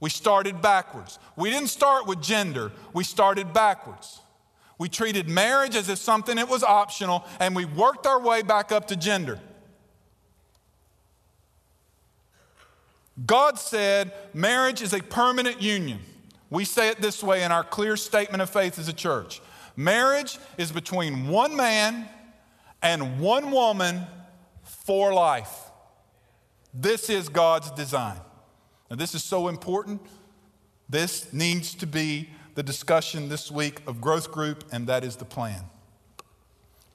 We 0.00 0.10
started 0.10 0.60
backwards. 0.60 1.20
We 1.36 1.48
didn't 1.48 1.68
start 1.68 2.08
with 2.08 2.20
gender, 2.20 2.72
we 2.92 3.04
started 3.04 3.52
backwards. 3.52 4.18
We 4.76 4.88
treated 4.88 5.28
marriage 5.28 5.76
as 5.76 5.88
if 5.88 5.98
something 5.98 6.36
that 6.36 6.48
was 6.48 6.64
optional, 6.64 7.24
and 7.38 7.54
we 7.54 7.66
worked 7.66 8.04
our 8.04 8.18
way 8.18 8.42
back 8.42 8.72
up 8.72 8.88
to 8.88 8.96
gender. 8.96 9.38
God 13.24 13.60
said 13.60 14.12
marriage 14.34 14.82
is 14.82 14.92
a 14.92 15.00
permanent 15.00 15.62
union. 15.62 16.00
We 16.50 16.64
say 16.64 16.88
it 16.88 17.00
this 17.00 17.22
way 17.22 17.44
in 17.44 17.52
our 17.52 17.64
clear 17.64 17.96
statement 17.96 18.42
of 18.42 18.50
faith 18.50 18.78
as 18.78 18.88
a 18.88 18.92
church 18.92 19.40
marriage 19.76 20.38
is 20.58 20.72
between 20.72 21.28
one 21.28 21.56
man 21.56 22.08
and 22.82 23.20
one 23.20 23.50
woman 23.50 24.06
for 24.62 25.12
life. 25.14 25.70
This 26.74 27.08
is 27.08 27.28
God's 27.28 27.70
design. 27.70 28.20
Now, 28.90 28.96
this 28.96 29.14
is 29.14 29.22
so 29.22 29.48
important. 29.48 30.02
This 30.88 31.32
needs 31.32 31.74
to 31.76 31.86
be 31.86 32.30
the 32.54 32.62
discussion 32.62 33.28
this 33.28 33.50
week 33.50 33.80
of 33.86 34.00
growth 34.00 34.32
group, 34.32 34.64
and 34.72 34.86
that 34.88 35.04
is 35.04 35.16
the 35.16 35.24
plan. 35.24 35.62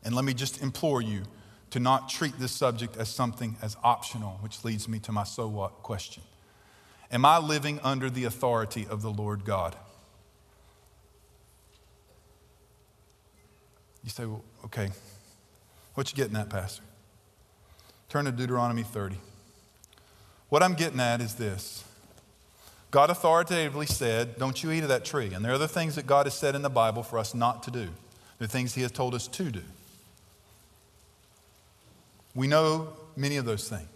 And 0.04 0.14
let 0.14 0.26
me 0.26 0.34
just 0.34 0.62
implore 0.62 1.02
you 1.02 1.24
to 1.72 1.80
not 1.80 2.10
treat 2.10 2.38
this 2.38 2.52
subject 2.52 2.98
as 2.98 3.10
something 3.10 3.58
as 3.62 3.78
optional, 3.84 4.38
which 4.42 4.64
leads 4.64 4.88
me 4.88 5.00
to 5.00 5.12
my 5.12 5.24
so 5.24 5.48
what 5.48 5.82
question. 5.82 6.24
Am 7.16 7.24
I 7.24 7.38
living 7.38 7.80
under 7.82 8.10
the 8.10 8.26
authority 8.26 8.86
of 8.90 9.02
the 9.02 9.10
Lord 9.10 9.46
God? 9.46 9.74
You 14.04 14.10
say, 14.10 14.26
well, 14.26 14.44
okay, 14.66 14.90
what 15.94 16.12
you 16.12 16.18
getting 16.18 16.36
at, 16.36 16.50
Pastor? 16.50 16.84
Turn 18.10 18.26
to 18.26 18.34
Deuteronomy 18.34 18.84
30. 18.84 19.16
What 20.50 20.62
I'm 20.62 20.74
getting 20.74 21.00
at 21.00 21.22
is 21.22 21.36
this. 21.36 21.86
God 22.92 23.10
authoritatively 23.10 23.86
said, 23.86 24.38
Don't 24.38 24.62
you 24.62 24.72
eat 24.72 24.84
of 24.84 24.90
that 24.90 25.06
tree. 25.06 25.34
And 25.34 25.44
there 25.44 25.54
are 25.54 25.56
other 25.56 25.68
things 25.68 25.96
that 25.96 26.06
God 26.06 26.26
has 26.26 26.34
said 26.34 26.54
in 26.54 26.64
the 26.64 26.70
Bible 26.70 27.02
for 27.02 27.18
us 27.18 27.34
not 27.34 27.64
to 27.64 27.72
do. 27.72 27.88
There 28.40 28.46
are 28.46 28.48
things 28.48 28.76
He 28.76 28.82
has 28.82 28.92
told 28.92 29.16
us 29.16 29.30
to 29.30 29.52
do. 29.52 29.62
We 32.36 32.48
know 32.48 32.90
many 33.16 33.38
of 33.38 33.46
those 33.46 33.70
things. 33.70 33.95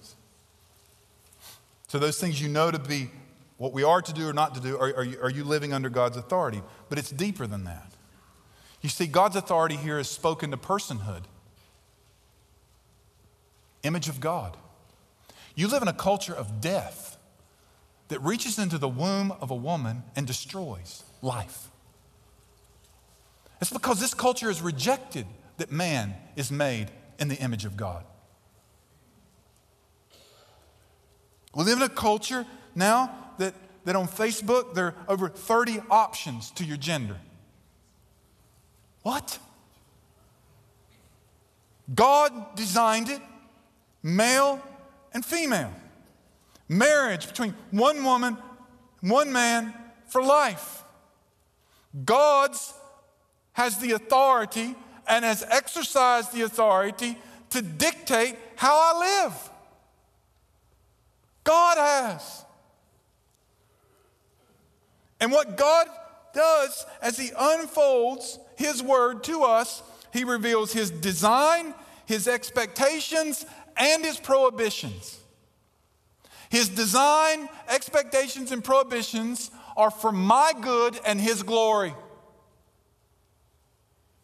So, 1.90 1.98
those 2.00 2.20
things 2.20 2.40
you 2.42 2.48
know 2.48 2.70
to 2.72 2.80
be 2.80 3.10
what 3.58 3.74
we 3.74 3.84
are 3.84 4.02
to 4.02 4.14
do 4.14 4.30
or 4.30 4.34
not 4.34 4.56
to 4.56 4.62
do, 4.62 4.78
are, 4.78 4.96
are, 4.96 5.04
you, 5.04 5.20
are 5.22 5.30
you 5.30 5.44
living 5.44 5.74
under 5.74 5.90
God's 5.90 6.16
authority? 6.16 6.62
But 6.88 6.98
it's 6.98 7.10
deeper 7.10 7.46
than 7.46 7.66
that. 7.66 7.92
You 8.82 8.90
see, 8.90 9.08
God's 9.08 9.36
authority 9.36 9.76
here 9.76 10.00
is 10.00 10.08
spoken 10.08 10.52
to 10.52 10.58
personhood, 10.58 11.24
image 13.84 14.08
of 14.08 14.22
God. 14.22 14.56
You 15.56 15.68
live 15.68 15.82
in 15.82 15.88
a 15.88 15.94
culture 15.94 16.34
of 16.34 16.62
death 16.62 17.18
that 18.08 18.22
reaches 18.22 18.60
into 18.60 18.78
the 18.78 18.88
womb 18.88 19.34
of 19.42 19.52
a 19.52 19.56
woman 19.56 20.04
and 20.16 20.28
destroys 20.28 21.04
life. 21.22 21.70
It's 23.62 23.74
because 23.74 24.00
this 24.00 24.14
culture 24.14 24.48
has 24.48 24.62
rejected 24.62 25.26
that 25.58 25.72
man 25.72 26.14
is 26.36 26.52
made 26.52 26.92
in 27.20 27.28
the 27.28 27.36
image 27.38 27.66
of 27.66 27.76
God. 27.76 28.06
We 31.56 31.64
live 31.64 31.78
in 31.78 31.84
a 31.84 31.90
culture 31.90 32.46
now 32.76 33.16
that, 33.38 33.54
that 33.86 33.96
on 33.96 34.08
Facebook 34.08 34.74
there 34.74 34.88
are 34.88 34.96
over 35.08 35.30
30 35.30 35.82
options 35.90 36.52
to 36.52 36.64
your 36.64 36.78
gender. 36.78 37.18
What? 39.02 39.40
God 41.94 42.56
designed 42.56 43.10
it 43.10 43.22
male 44.04 44.62
and 45.14 45.26
female. 45.26 45.74
Marriage 46.68 47.28
between 47.28 47.56
one 47.72 48.04
woman, 48.04 48.38
one 49.02 49.32
man 49.32 49.74
for 50.08 50.22
life. 50.22 50.84
God's 52.06 52.74
has 53.54 53.78
the 53.80 53.92
authority 53.92 54.76
and 55.08 55.26
has 55.26 55.44
exercised 55.50 56.32
the 56.32 56.44
authority 56.44 57.18
to 57.50 57.62
dictate 57.62 58.36
how 58.56 58.76
I 58.76 59.24
live. 59.24 59.50
God 61.44 61.78
has. 61.78 62.46
And 65.20 65.32
what 65.32 65.58
God 65.58 65.88
does 66.34 66.86
as 67.02 67.18
He 67.18 67.32
unfolds 67.38 68.40
His 68.56 68.82
word 68.82 69.24
to 69.26 69.44
us, 69.44 69.84
He 70.14 70.24
reveals 70.24 70.72
His 70.72 70.92
design, 70.92 71.74
His 72.06 72.28
expectations, 72.28 73.46
and 73.78 74.04
His 74.04 74.20
prohibitions. 74.20 75.20
His 76.50 76.70
design, 76.70 77.48
expectations, 77.68 78.52
and 78.52 78.64
prohibitions 78.64 79.52
are 79.78 79.92
for 79.92 80.12
my 80.12 80.54
good 80.60 81.00
and 81.06 81.20
His 81.20 81.44
glory. 81.44 81.94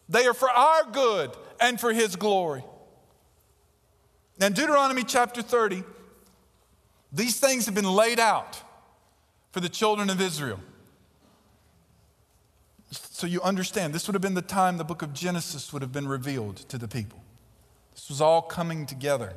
They 0.08 0.26
are 0.26 0.34
for 0.34 0.50
our 0.50 0.84
good 0.90 1.32
and 1.60 1.80
for 1.80 1.92
His 1.92 2.16
glory. 2.16 2.64
In 4.40 4.52
Deuteronomy 4.52 5.02
chapter 5.02 5.40
30, 5.40 5.82
these 7.16 7.40
things 7.40 7.64
have 7.66 7.74
been 7.74 7.90
laid 7.90 8.20
out 8.20 8.62
for 9.50 9.60
the 9.60 9.68
children 9.70 10.10
of 10.10 10.20
Israel. 10.20 10.60
So 12.90 13.26
you 13.26 13.40
understand, 13.40 13.94
this 13.94 14.06
would 14.06 14.14
have 14.14 14.22
been 14.22 14.34
the 14.34 14.42
time 14.42 14.76
the 14.76 14.84
book 14.84 15.00
of 15.00 15.14
Genesis 15.14 15.72
would 15.72 15.80
have 15.80 15.92
been 15.92 16.06
revealed 16.06 16.56
to 16.68 16.76
the 16.76 16.86
people. 16.86 17.22
This 17.94 18.10
was 18.10 18.20
all 18.20 18.42
coming 18.42 18.84
together. 18.84 19.32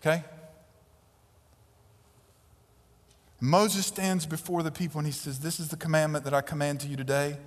Okay? 0.00 0.22
Moses 3.40 3.86
stands 3.86 4.24
before 4.24 4.62
the 4.62 4.70
people 4.70 5.00
and 5.00 5.06
he 5.06 5.12
says, 5.12 5.40
This 5.40 5.58
is 5.58 5.68
the 5.68 5.76
commandment 5.76 6.24
that 6.24 6.32
I 6.32 6.40
command 6.40 6.80
to 6.80 6.88
you 6.88 6.96
today. 6.96 7.38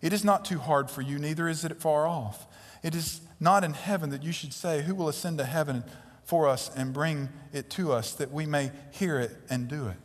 It 0.00 0.12
is 0.12 0.24
not 0.24 0.44
too 0.44 0.60
hard 0.60 0.88
for 0.88 1.02
you, 1.02 1.18
neither 1.18 1.48
is 1.48 1.64
it 1.64 1.80
far 1.80 2.06
off. 2.06 2.46
It 2.84 2.94
is 2.94 3.20
not 3.40 3.64
in 3.64 3.72
heaven 3.72 4.10
that 4.10 4.22
you 4.22 4.30
should 4.30 4.52
say, 4.52 4.82
Who 4.82 4.94
will 4.94 5.08
ascend 5.08 5.38
to 5.38 5.44
heaven 5.44 5.82
for 6.26 6.48
us 6.48 6.70
and 6.76 6.92
bring 6.92 7.30
it 7.52 7.70
to 7.70 7.92
us 7.92 8.12
that 8.14 8.32
we 8.32 8.44
may 8.44 8.70
hear 8.90 9.18
it 9.18 9.30
and 9.48 9.68
do 9.68 9.88
it. 9.88 9.96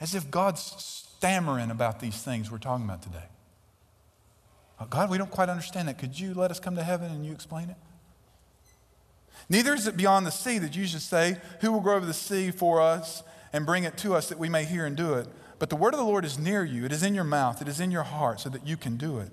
As 0.00 0.14
if 0.14 0.30
God's 0.30 0.60
stammering 1.16 1.70
about 1.70 2.00
these 2.00 2.22
things 2.22 2.50
we're 2.50 2.58
talking 2.58 2.84
about 2.84 3.02
today. 3.02 3.24
Oh, 4.78 4.84
God, 4.84 5.08
we 5.08 5.16
don't 5.16 5.30
quite 5.30 5.48
understand 5.48 5.88
that. 5.88 5.98
Could 5.98 6.18
you 6.18 6.34
let 6.34 6.50
us 6.50 6.60
come 6.60 6.76
to 6.76 6.82
heaven 6.82 7.10
and 7.10 7.24
you 7.24 7.32
explain 7.32 7.70
it? 7.70 7.76
Neither 9.48 9.74
is 9.74 9.86
it 9.86 9.96
beyond 9.96 10.26
the 10.26 10.30
sea 10.30 10.58
that 10.58 10.76
you 10.76 10.86
should 10.86 11.00
say, 11.00 11.38
Who 11.60 11.72
will 11.72 11.80
go 11.80 11.94
over 11.94 12.04
the 12.04 12.12
sea 12.12 12.50
for 12.50 12.80
us 12.80 13.22
and 13.52 13.64
bring 13.64 13.84
it 13.84 13.96
to 13.98 14.14
us 14.14 14.28
that 14.28 14.38
we 14.38 14.48
may 14.48 14.64
hear 14.64 14.84
and 14.84 14.96
do 14.96 15.14
it? 15.14 15.28
But 15.58 15.70
the 15.70 15.76
word 15.76 15.94
of 15.94 15.98
the 15.98 16.04
Lord 16.04 16.24
is 16.24 16.38
near 16.38 16.64
you, 16.64 16.84
it 16.84 16.92
is 16.92 17.02
in 17.02 17.14
your 17.14 17.24
mouth, 17.24 17.62
it 17.62 17.68
is 17.68 17.80
in 17.80 17.90
your 17.90 18.02
heart, 18.02 18.40
so 18.40 18.50
that 18.50 18.66
you 18.66 18.76
can 18.76 18.96
do 18.96 19.18
it. 19.18 19.30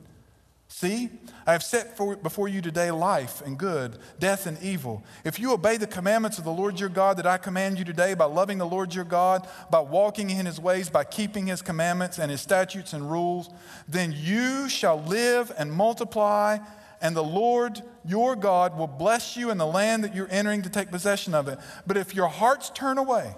See, 0.75 1.11
I 1.45 1.51
have 1.51 1.61
set 1.61 1.95
for, 1.95 2.15
before 2.15 2.47
you 2.47 2.59
today 2.59 2.89
life 2.89 3.43
and 3.45 3.59
good, 3.59 3.99
death 4.17 4.47
and 4.47 4.59
evil. 4.59 5.03
If 5.23 5.37
you 5.37 5.53
obey 5.53 5.77
the 5.77 5.85
commandments 5.85 6.39
of 6.39 6.45
the 6.45 6.51
Lord 6.51 6.79
your 6.79 6.89
God 6.89 7.17
that 7.17 7.27
I 7.27 7.37
command 7.37 7.77
you 7.77 7.85
today 7.85 8.15
by 8.15 8.25
loving 8.25 8.57
the 8.57 8.65
Lord 8.65 8.95
your 8.95 9.05
God, 9.05 9.47
by 9.69 9.81
walking 9.81 10.31
in 10.31 10.47
his 10.47 10.59
ways, 10.59 10.89
by 10.89 11.03
keeping 11.03 11.45
his 11.45 11.61
commandments 11.61 12.17
and 12.17 12.31
his 12.31 12.41
statutes 12.41 12.91
and 12.91 13.11
rules, 13.11 13.51
then 13.87 14.15
you 14.17 14.67
shall 14.67 14.99
live 15.03 15.51
and 15.59 15.71
multiply, 15.71 16.57
and 17.03 17.15
the 17.15 17.23
Lord 17.23 17.79
your 18.03 18.35
God 18.35 18.75
will 18.75 18.87
bless 18.87 19.37
you 19.37 19.51
in 19.51 19.59
the 19.59 19.67
land 19.67 20.03
that 20.03 20.15
you're 20.15 20.31
entering 20.31 20.63
to 20.63 20.71
take 20.71 20.89
possession 20.89 21.35
of 21.35 21.47
it. 21.47 21.59
But 21.85 21.97
if 21.97 22.15
your 22.15 22.29
hearts 22.29 22.71
turn 22.71 22.97
away 22.97 23.35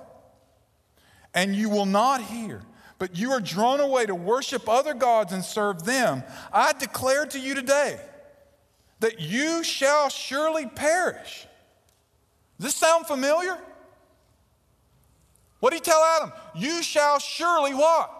and 1.34 1.54
you 1.54 1.70
will 1.70 1.86
not 1.86 2.22
hear, 2.22 2.62
but 2.98 3.18
you 3.18 3.32
are 3.32 3.42
drawn 3.42 3.80
away 3.80 4.06
to 4.06 4.16
worship 4.16 4.70
other 4.70 4.94
gods 4.94 5.34
and 5.34 5.44
serve 5.44 5.84
them, 5.84 6.24
I 6.54 6.74
declare 6.74 7.26
to 7.28 7.40
you 7.40 7.56
today 7.56 8.00
that 9.00 9.20
you 9.20 9.64
shall 9.64 10.10
surely 10.10 10.66
perish. 10.66 11.48
Does 12.58 12.68
this 12.68 12.76
sound 12.76 13.06
familiar? 13.06 13.58
What 15.60 15.72
did 15.72 15.78
he 15.78 15.82
tell 15.82 16.04
Adam? 16.18 16.32
You 16.56 16.82
shall 16.84 17.20
surely 17.20 17.74
what? 17.74 18.12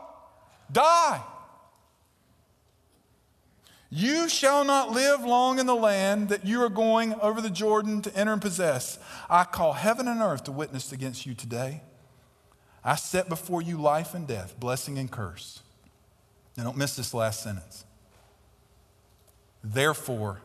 Die. 0.72 1.24
You 3.90 4.28
shall 4.28 4.66
not 4.66 4.92
live 4.92 5.24
long 5.24 5.60
in 5.60 5.68
the 5.68 5.76
land 5.76 6.30
that 6.30 6.46
you 6.46 6.62
are 6.64 6.70
going 6.70 7.14
over 7.16 7.40
the 7.40 7.50
Jordan 7.50 8.02
to 8.02 8.16
enter 8.16 8.34
and 8.34 8.42
possess. 8.42 9.00
I 9.30 9.46
call 9.46 9.74
heaven 9.74 10.08
and 10.08 10.22
earth 10.22 10.44
to 10.46 10.52
witness 10.52 10.92
against 10.92 11.26
you 11.26 11.34
today. 11.34 11.82
I 12.88 12.94
set 12.96 13.28
before 13.28 13.64
you 13.64 13.82
life 13.82 14.14
and 14.14 14.28
death, 14.28 14.60
blessing 14.60 15.00
and 15.00 15.10
curse. 15.10 15.62
Now, 16.56 16.66
don't 16.66 16.78
miss 16.78 16.96
this 16.96 17.16
last 17.16 17.42
sentence. 17.42 17.84
Therefore, 19.64 20.42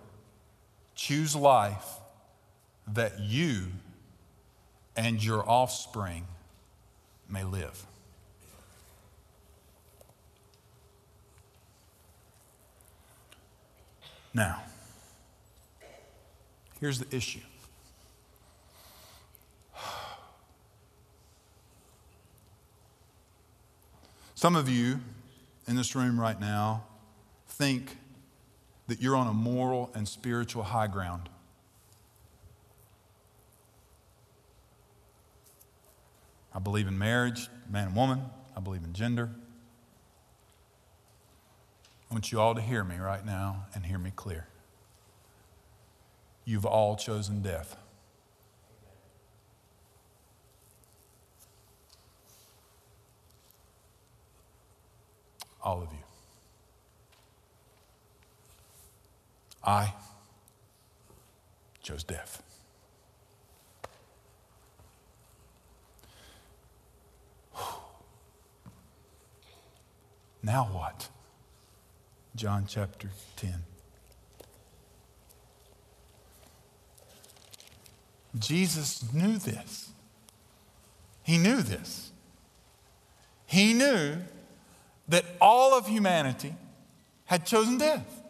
choose 0.95 1.37
life 1.37 1.87
that 2.89 3.21
you 3.21 3.67
and 4.97 5.23
your 5.23 5.47
offspring 5.49 6.27
may 7.29 7.45
live. 7.45 7.85
Now, 14.33 14.63
here's 16.81 16.99
the 16.99 17.15
issue 17.15 17.41
Some 24.41 24.57
of 24.57 24.71
you 24.71 25.01
in 25.67 25.77
this 25.77 25.95
room 25.95 26.19
right 26.19 26.41
now 26.41 26.85
think 27.47 27.99
that 28.87 29.03
you're 29.03 29.15
on 29.15 29.27
a 29.27 29.35
moral 29.35 29.91
and 29.95 30.09
spiritual 30.09 30.63
high 30.63 30.87
ground. 30.87 31.29
I 36.55 36.59
believe 36.59 36.89
in 36.89 36.97
marriage, 36.99 37.51
man 37.69 37.89
and 37.89 37.95
woman. 37.95 38.23
I 38.57 38.61
believe 38.61 38.83
in 38.83 38.95
gender. 38.95 39.29
I 42.11 42.15
want 42.15 42.33
you 42.33 42.41
all 42.41 42.55
to 42.55 42.63
hear 42.63 42.83
me 42.83 42.97
right 42.97 43.27
now 43.27 43.67
and 43.75 43.85
hear 43.85 43.99
me 43.99 44.11
clear. 44.17 44.47
You've 46.47 46.65
all 46.65 46.97
chosen 46.97 47.43
death. 47.43 47.77
All 55.63 55.83
of 55.83 55.89
you. 55.93 55.99
I 59.63 59.93
chose 61.83 62.03
death. 62.05 62.43
Now 70.43 70.65
what? 70.73 71.09
John 72.35 72.65
chapter 72.67 73.11
10. 73.37 73.55
Jesus 78.39 79.13
knew 79.13 79.37
this. 79.37 79.91
He 81.23 81.37
knew 81.37 81.61
this. 81.61 82.13
He 83.47 83.75
knew 83.75 84.17
that 85.11 85.25
all 85.41 85.77
of 85.77 85.87
humanity 85.87 86.55
had 87.25 87.45
chosen 87.45 87.79
death. 87.79 88.23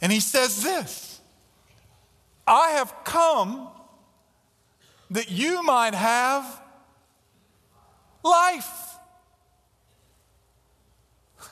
And 0.00 0.12
he 0.12 0.20
says 0.20 0.62
this 0.62 1.20
I 2.46 2.70
have 2.70 2.94
come 3.04 3.68
that 5.10 5.30
you 5.30 5.62
might 5.62 5.94
have 5.94 6.44
life. 8.22 8.98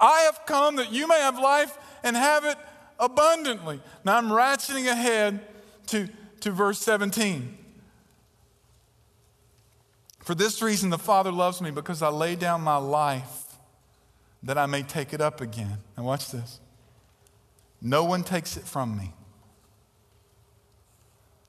I 0.00 0.20
have 0.20 0.40
come 0.46 0.76
that 0.76 0.90
you 0.90 1.06
may 1.06 1.18
have 1.18 1.38
life 1.38 1.76
and 2.02 2.16
have 2.16 2.46
it 2.46 2.56
abundantly. 2.98 3.80
Now 4.04 4.16
I'm 4.16 4.28
ratcheting 4.28 4.90
ahead 4.90 5.40
to, 5.88 6.08
to 6.40 6.50
verse 6.50 6.78
17. 6.78 7.58
For 10.26 10.34
this 10.34 10.60
reason, 10.60 10.90
the 10.90 10.98
Father 10.98 11.30
loves 11.30 11.60
me 11.60 11.70
because 11.70 12.02
I 12.02 12.08
lay 12.08 12.34
down 12.34 12.60
my 12.60 12.78
life 12.78 13.44
that 14.42 14.58
I 14.58 14.66
may 14.66 14.82
take 14.82 15.12
it 15.12 15.20
up 15.20 15.40
again. 15.40 15.78
Now, 15.96 16.02
watch 16.02 16.32
this. 16.32 16.58
No 17.80 18.02
one 18.02 18.24
takes 18.24 18.56
it 18.56 18.64
from 18.64 18.96
me. 18.98 19.12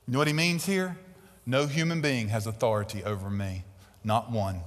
You 0.05 0.13
know 0.13 0.19
what 0.19 0.28
he 0.28 0.34
means 0.34 0.67
here? 0.67 0.95
No 1.43 1.65
human 1.65 2.01
being 2.01 2.28
has 2.28 2.45
authority 2.45 3.03
over 3.03 3.32
me, 3.32 3.63
not 4.03 4.30
one. 4.30 4.61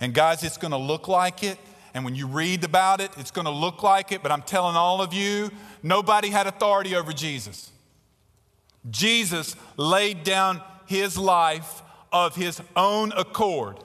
And 0.00 0.14
guys, 0.14 0.42
it's 0.42 0.56
going 0.56 0.70
to 0.70 0.78
look 0.78 1.06
like 1.06 1.42
it. 1.42 1.58
And 1.92 2.06
when 2.06 2.14
you 2.14 2.26
read 2.26 2.64
about 2.64 3.02
it, 3.02 3.10
it's 3.18 3.30
going 3.30 3.44
to 3.44 3.50
look 3.50 3.82
like 3.82 4.10
it. 4.10 4.22
But 4.22 4.32
I'm 4.32 4.40
telling 4.40 4.74
all 4.74 5.02
of 5.02 5.12
you, 5.12 5.50
nobody 5.82 6.30
had 6.30 6.46
authority 6.46 6.96
over 6.96 7.12
Jesus. 7.12 7.72
Jesus 8.88 9.54
laid 9.76 10.24
down 10.24 10.62
his 10.86 11.18
life 11.18 11.82
of 12.12 12.36
his 12.36 12.60
own 12.76 13.12
accord. 13.12 13.78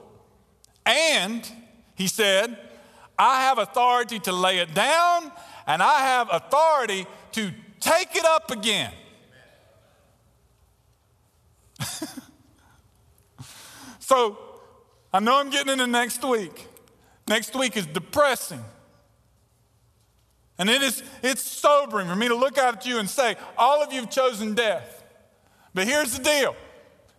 And 0.85 1.49
he 1.95 2.07
said, 2.07 2.57
I 3.17 3.41
have 3.43 3.57
authority 3.57 4.19
to 4.19 4.31
lay 4.31 4.59
it 4.59 4.73
down, 4.73 5.31
and 5.65 5.81
I 5.81 6.01
have 6.01 6.29
authority 6.31 7.07
to 7.33 7.51
take 7.79 8.15
it 8.15 8.25
up 8.25 8.51
again. 8.51 8.91
so 13.99 14.37
I 15.13 15.19
know 15.19 15.39
I'm 15.39 15.49
getting 15.49 15.73
into 15.73 15.87
next 15.87 16.23
week. 16.23 16.67
Next 17.27 17.55
week 17.55 17.75
is 17.75 17.85
depressing. 17.87 18.63
And 20.59 20.69
it 20.69 20.81
is, 20.81 21.03
it's 21.21 21.41
sobering 21.41 22.07
for 22.07 22.15
me 22.15 22.27
to 22.27 22.35
look 22.35 22.57
out 22.57 22.77
at 22.77 22.85
you 22.85 22.97
and 22.99 23.09
say, 23.09 23.35
all 23.57 23.83
of 23.83 23.93
you 23.93 24.01
have 24.01 24.09
chosen 24.09 24.55
death. 24.55 25.03
But 25.73 25.87
here's 25.87 26.17
the 26.17 26.23
deal. 26.23 26.55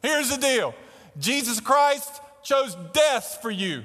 Here's 0.02 0.30
the 0.30 0.40
deal. 0.40 0.74
Jesus 1.18 1.60
Christ 1.60 2.20
chose 2.42 2.76
death 2.92 3.38
for 3.42 3.50
you. 3.50 3.82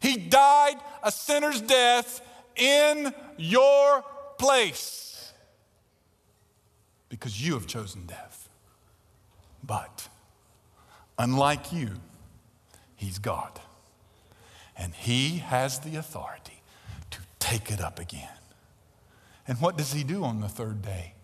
He 0.00 0.16
died 0.16 0.76
a 1.02 1.12
sinner's 1.12 1.60
death 1.60 2.22
in 2.56 3.14
your 3.36 4.04
place 4.38 5.32
because 7.08 7.46
you 7.46 7.54
have 7.54 7.66
chosen 7.66 8.06
death. 8.06 8.48
But 9.62 10.08
unlike 11.18 11.72
you, 11.72 11.90
He's 12.96 13.18
God. 13.18 13.60
And 14.76 14.94
He 14.94 15.38
has 15.38 15.80
the 15.80 15.96
authority 15.96 16.62
to 17.10 17.18
take 17.38 17.70
it 17.70 17.80
up 17.80 17.98
again. 17.98 18.28
And 19.46 19.60
what 19.60 19.76
does 19.76 19.92
He 19.92 20.02
do 20.02 20.24
on 20.24 20.40
the 20.40 20.48
third 20.48 20.80
day? 20.80 21.14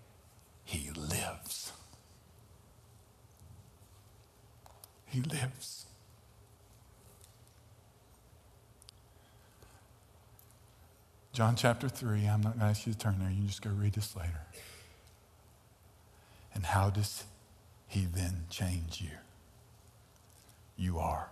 He 0.65 0.91
lives. 0.91 1.73
He 5.17 5.23
lives. 5.23 5.87
John 11.33 11.57
chapter 11.57 11.89
3, 11.89 12.27
I'm 12.27 12.43
not 12.43 12.59
going 12.59 12.61
to 12.61 12.67
ask 12.67 12.87
you 12.87 12.93
to 12.93 12.99
turn 12.99 13.19
there. 13.19 13.31
You 13.31 13.37
can 13.37 13.47
just 13.47 13.63
go 13.63 13.71
read 13.71 13.95
this 13.95 14.15
later. 14.15 14.43
And 16.53 16.67
how 16.67 16.91
does 16.91 17.25
he 17.87 18.05
then 18.05 18.45
change 18.51 19.01
you? 19.01 19.17
You 20.77 20.99
are 20.99 21.31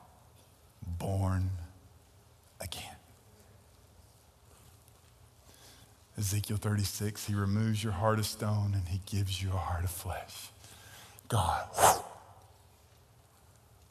born 0.81 1.51
again. 2.63 2.97
Ezekiel 6.17 6.57
36, 6.57 7.27
he 7.27 7.35
removes 7.35 7.85
your 7.85 7.93
heart 7.93 8.19
of 8.19 8.25
stone 8.25 8.73
and 8.73 8.89
he 8.89 9.03
gives 9.05 9.43
you 9.43 9.51
a 9.51 9.59
heart 9.59 9.85
of 9.85 9.91
flesh. 9.91 10.49
God, 11.29 11.67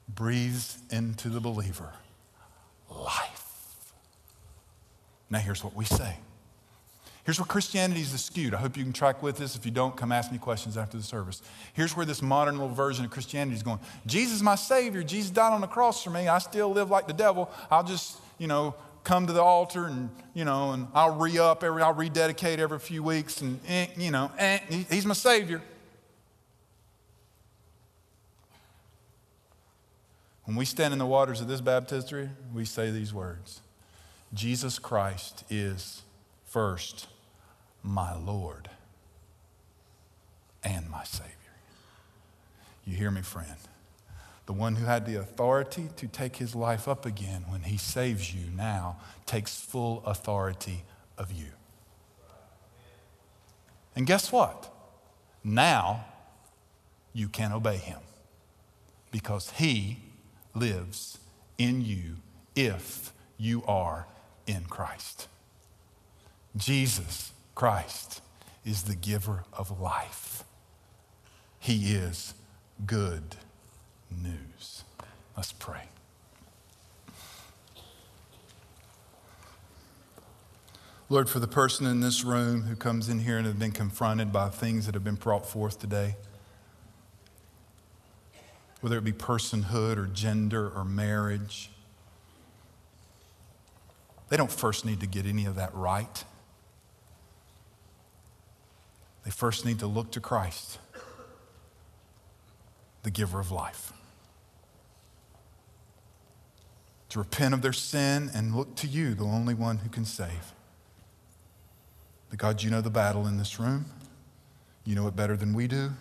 breathes 0.08 0.78
into 0.90 1.30
the 1.30 1.40
believer 1.40 1.94
life. 2.90 3.44
Now, 5.30 5.40
here's 5.40 5.64
what 5.64 5.76
we 5.76 5.86
say. 5.86 6.18
Here's 7.24 7.40
where 7.40 7.46
Christianity 7.46 8.02
is 8.02 8.22
skewed. 8.22 8.54
I 8.54 8.58
hope 8.58 8.76
you 8.76 8.84
can 8.84 8.92
track 8.92 9.24
with 9.24 9.38
this. 9.38 9.56
If 9.56 9.66
you 9.66 9.72
don't, 9.72 9.96
come 9.96 10.12
ask 10.12 10.32
me 10.32 10.38
questions 10.38 10.78
after 10.78 10.98
the 10.98 11.04
service. 11.04 11.42
Here's 11.74 11.96
where 11.96 12.06
this 12.06 12.22
modern 12.22 12.58
little 12.58 12.74
version 12.74 13.06
of 13.06 13.12
Christianity 13.12 13.56
is 13.56 13.64
going 13.64 13.80
Jesus 14.06 14.38
is 14.38 14.44
my 14.44 14.56
Savior. 14.56 15.04
Jesus 15.04 15.32
died 15.32 15.54
on 15.54 15.62
the 15.62 15.68
cross 15.68 16.04
for 16.04 16.10
me. 16.10 16.28
I 16.28 16.40
still 16.40 16.70
live 16.72 16.92
like 16.92 17.08
the 17.08 17.14
devil. 17.14 17.50
I'll 17.72 17.84
just, 17.84 18.20
you 18.40 18.48
know, 18.48 18.76
come 19.06 19.26
to 19.28 19.34
the 19.34 19.42
altar 19.42 19.86
and, 19.86 20.10
you 20.34 20.44
know, 20.44 20.72
and 20.72 20.88
I'll 20.94 21.16
re 21.16 21.38
up 21.40 21.64
every, 21.64 21.82
I'll 21.82 21.94
rededicate 21.94 22.60
every 22.60 22.80
few 22.80 23.04
weeks 23.04 23.42
and, 23.42 23.60
eh, 23.68 23.88
you 23.98 24.12
know, 24.12 24.30
eh, 24.38 24.60
he's 24.90 25.06
my 25.06 25.14
Savior. 25.14 25.62
When 30.46 30.58
we 30.58 30.66
stand 30.66 30.92
in 30.92 31.00
the 31.00 31.06
waters 31.06 31.40
of 31.42 31.48
this 31.48 31.62
baptistry, 31.62 32.30
we 32.54 32.66
say 32.66 32.92
these 32.92 33.14
words 33.14 33.62
Jesus 34.34 34.80
Christ 34.80 35.44
is 35.50 36.02
first 36.46 37.08
my 37.82 38.16
Lord 38.16 38.70
and 40.64 40.90
my 40.90 41.04
Savior. 41.04 41.30
You 42.86 42.98
hear 42.98 43.12
me, 43.12 43.22
friend? 43.22 43.56
The 44.46 44.54
one 44.54 44.76
who 44.76 44.86
had 44.86 45.06
the 45.06 45.16
authority 45.16 45.90
to 45.96 46.08
take 46.08 46.36
his 46.36 46.54
life 46.54 46.88
up 46.88 47.06
again 47.06 47.46
when 47.48 47.62
he 47.64 47.78
saves 47.78 48.34
you 48.34 48.50
now 48.56 48.98
takes 49.26 49.58
full 49.60 50.04
authority 50.06 50.84
of 51.18 51.32
you. 51.32 51.48
And 53.96 54.06
guess 54.06 54.32
what? 54.32 54.74
Now 55.44 56.06
you 57.14 57.30
can 57.30 57.54
obey 57.54 57.78
him 57.78 58.00
because 59.12 59.52
he 59.52 60.00
lives 60.56 61.18
in 61.58 61.82
you 61.82 62.18
if 62.56 63.12
you 63.38 63.64
are 63.66 64.08
in 64.48 64.66
Christ. 64.66 65.28
Jesus 66.56 67.32
Christ 67.56 68.22
is 68.66 68.84
the 68.84 68.96
giver 68.96 69.44
of 69.54 69.80
life. 69.80 70.44
He 71.60 71.94
is 71.94 72.34
good 72.86 73.36
news. 74.12 74.84
Let's 75.36 75.52
pray. 75.54 75.84
Lord, 81.10 81.30
for 81.30 81.40
the 81.40 81.48
person 81.48 81.86
in 81.86 82.00
this 82.00 82.24
room 82.24 82.64
who 82.64 82.76
comes 82.76 83.10
in 83.10 83.20
here 83.20 83.38
and 83.38 83.46
has 83.46 83.56
been 83.56 83.72
confronted 83.72 84.32
by 84.32 84.50
things 84.50 84.86
that 84.86 84.96
have 84.96 85.04
been 85.04 85.16
brought 85.16 85.46
forth 85.46 85.80
today, 85.80 86.16
whether 88.84 88.98
it 88.98 89.04
be 89.06 89.14
personhood 89.14 89.96
or 89.96 90.08
gender 90.08 90.70
or 90.70 90.84
marriage, 90.84 91.70
they 94.28 94.36
don't 94.36 94.52
first 94.52 94.84
need 94.84 95.00
to 95.00 95.08
get 95.08 95.26
any 95.26 95.46
of 95.46 95.56
that 95.56 95.74
right. 95.74 96.26
They 99.24 99.32
first 99.32 99.66
need 99.66 99.80
to 99.80 99.88
look 99.88 100.12
to 100.12 100.20
Christ, 100.20 100.80
the 103.04 103.10
giver 103.10 103.40
of 103.40 103.52
life. 103.52 103.94
To 107.08 107.20
repent 107.20 107.54
of 107.54 107.62
their 107.62 107.72
sin 107.72 108.32
and 108.36 108.54
look 108.54 108.76
to 108.76 108.88
you, 108.88 109.14
the 109.14 109.24
only 109.24 109.54
one 109.54 109.78
who 109.78 109.88
can 109.88 110.04
save. 110.04 110.52
The 112.32 112.36
God, 112.36 112.62
you 112.62 112.70
know 112.70 112.82
the 112.82 112.90
battle 112.90 113.28
in 113.28 113.38
this 113.38 113.62
room. 113.62 113.86
You 114.84 114.96
know 114.96 115.08
it 115.08 115.16
better 115.16 115.38
than 115.38 115.54
we 115.54 115.70
do. 115.70 115.92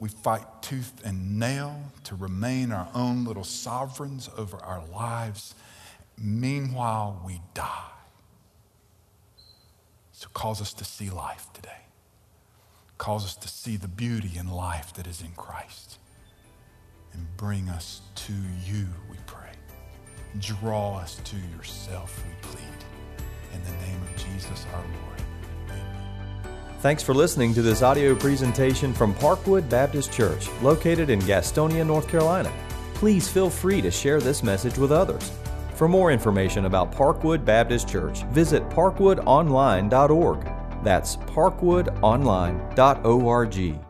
We 0.00 0.08
fight 0.08 0.46
tooth 0.62 1.04
and 1.04 1.38
nail 1.38 1.78
to 2.04 2.16
remain 2.16 2.72
our 2.72 2.88
own 2.94 3.26
little 3.26 3.44
sovereigns 3.44 4.30
over 4.36 4.56
our 4.56 4.82
lives. 4.86 5.54
Meanwhile, 6.16 7.22
we 7.24 7.42
die. 7.52 7.84
So, 10.12 10.28
cause 10.32 10.62
us 10.62 10.72
to 10.74 10.84
see 10.84 11.10
life 11.10 11.48
today. 11.52 11.70
Cause 12.96 13.24
us 13.24 13.36
to 13.36 13.48
see 13.48 13.76
the 13.76 13.88
beauty 13.88 14.32
in 14.38 14.50
life 14.50 14.94
that 14.94 15.06
is 15.06 15.20
in 15.20 15.32
Christ. 15.32 15.98
And 17.12 17.26
bring 17.36 17.68
us 17.68 18.00
to 18.14 18.32
you, 18.64 18.86
we 19.10 19.16
pray. 19.26 19.52
Draw 20.38 20.96
us 20.96 21.20
to 21.24 21.36
yourself, 21.56 22.22
we 22.26 22.48
plead. 22.48 22.84
In 23.52 23.62
the 23.64 23.86
name 23.86 24.00
of 24.02 24.16
Jesus 24.16 24.64
our 24.72 24.80
Lord. 24.80 25.10
Thanks 26.80 27.02
for 27.02 27.12
listening 27.12 27.52
to 27.54 27.60
this 27.60 27.82
audio 27.82 28.14
presentation 28.14 28.94
from 28.94 29.12
Parkwood 29.16 29.68
Baptist 29.68 30.10
Church, 30.10 30.48
located 30.62 31.10
in 31.10 31.20
Gastonia, 31.20 31.86
North 31.86 32.08
Carolina. 32.08 32.50
Please 32.94 33.28
feel 33.28 33.50
free 33.50 33.82
to 33.82 33.90
share 33.90 34.18
this 34.18 34.42
message 34.42 34.78
with 34.78 34.90
others. 34.90 35.30
For 35.74 35.88
more 35.88 36.10
information 36.10 36.64
about 36.64 36.90
Parkwood 36.90 37.44
Baptist 37.44 37.86
Church, 37.86 38.22
visit 38.28 38.66
parkwoodonline.org. 38.70 40.50
That's 40.82 41.16
parkwoodonline.org. 41.16 43.89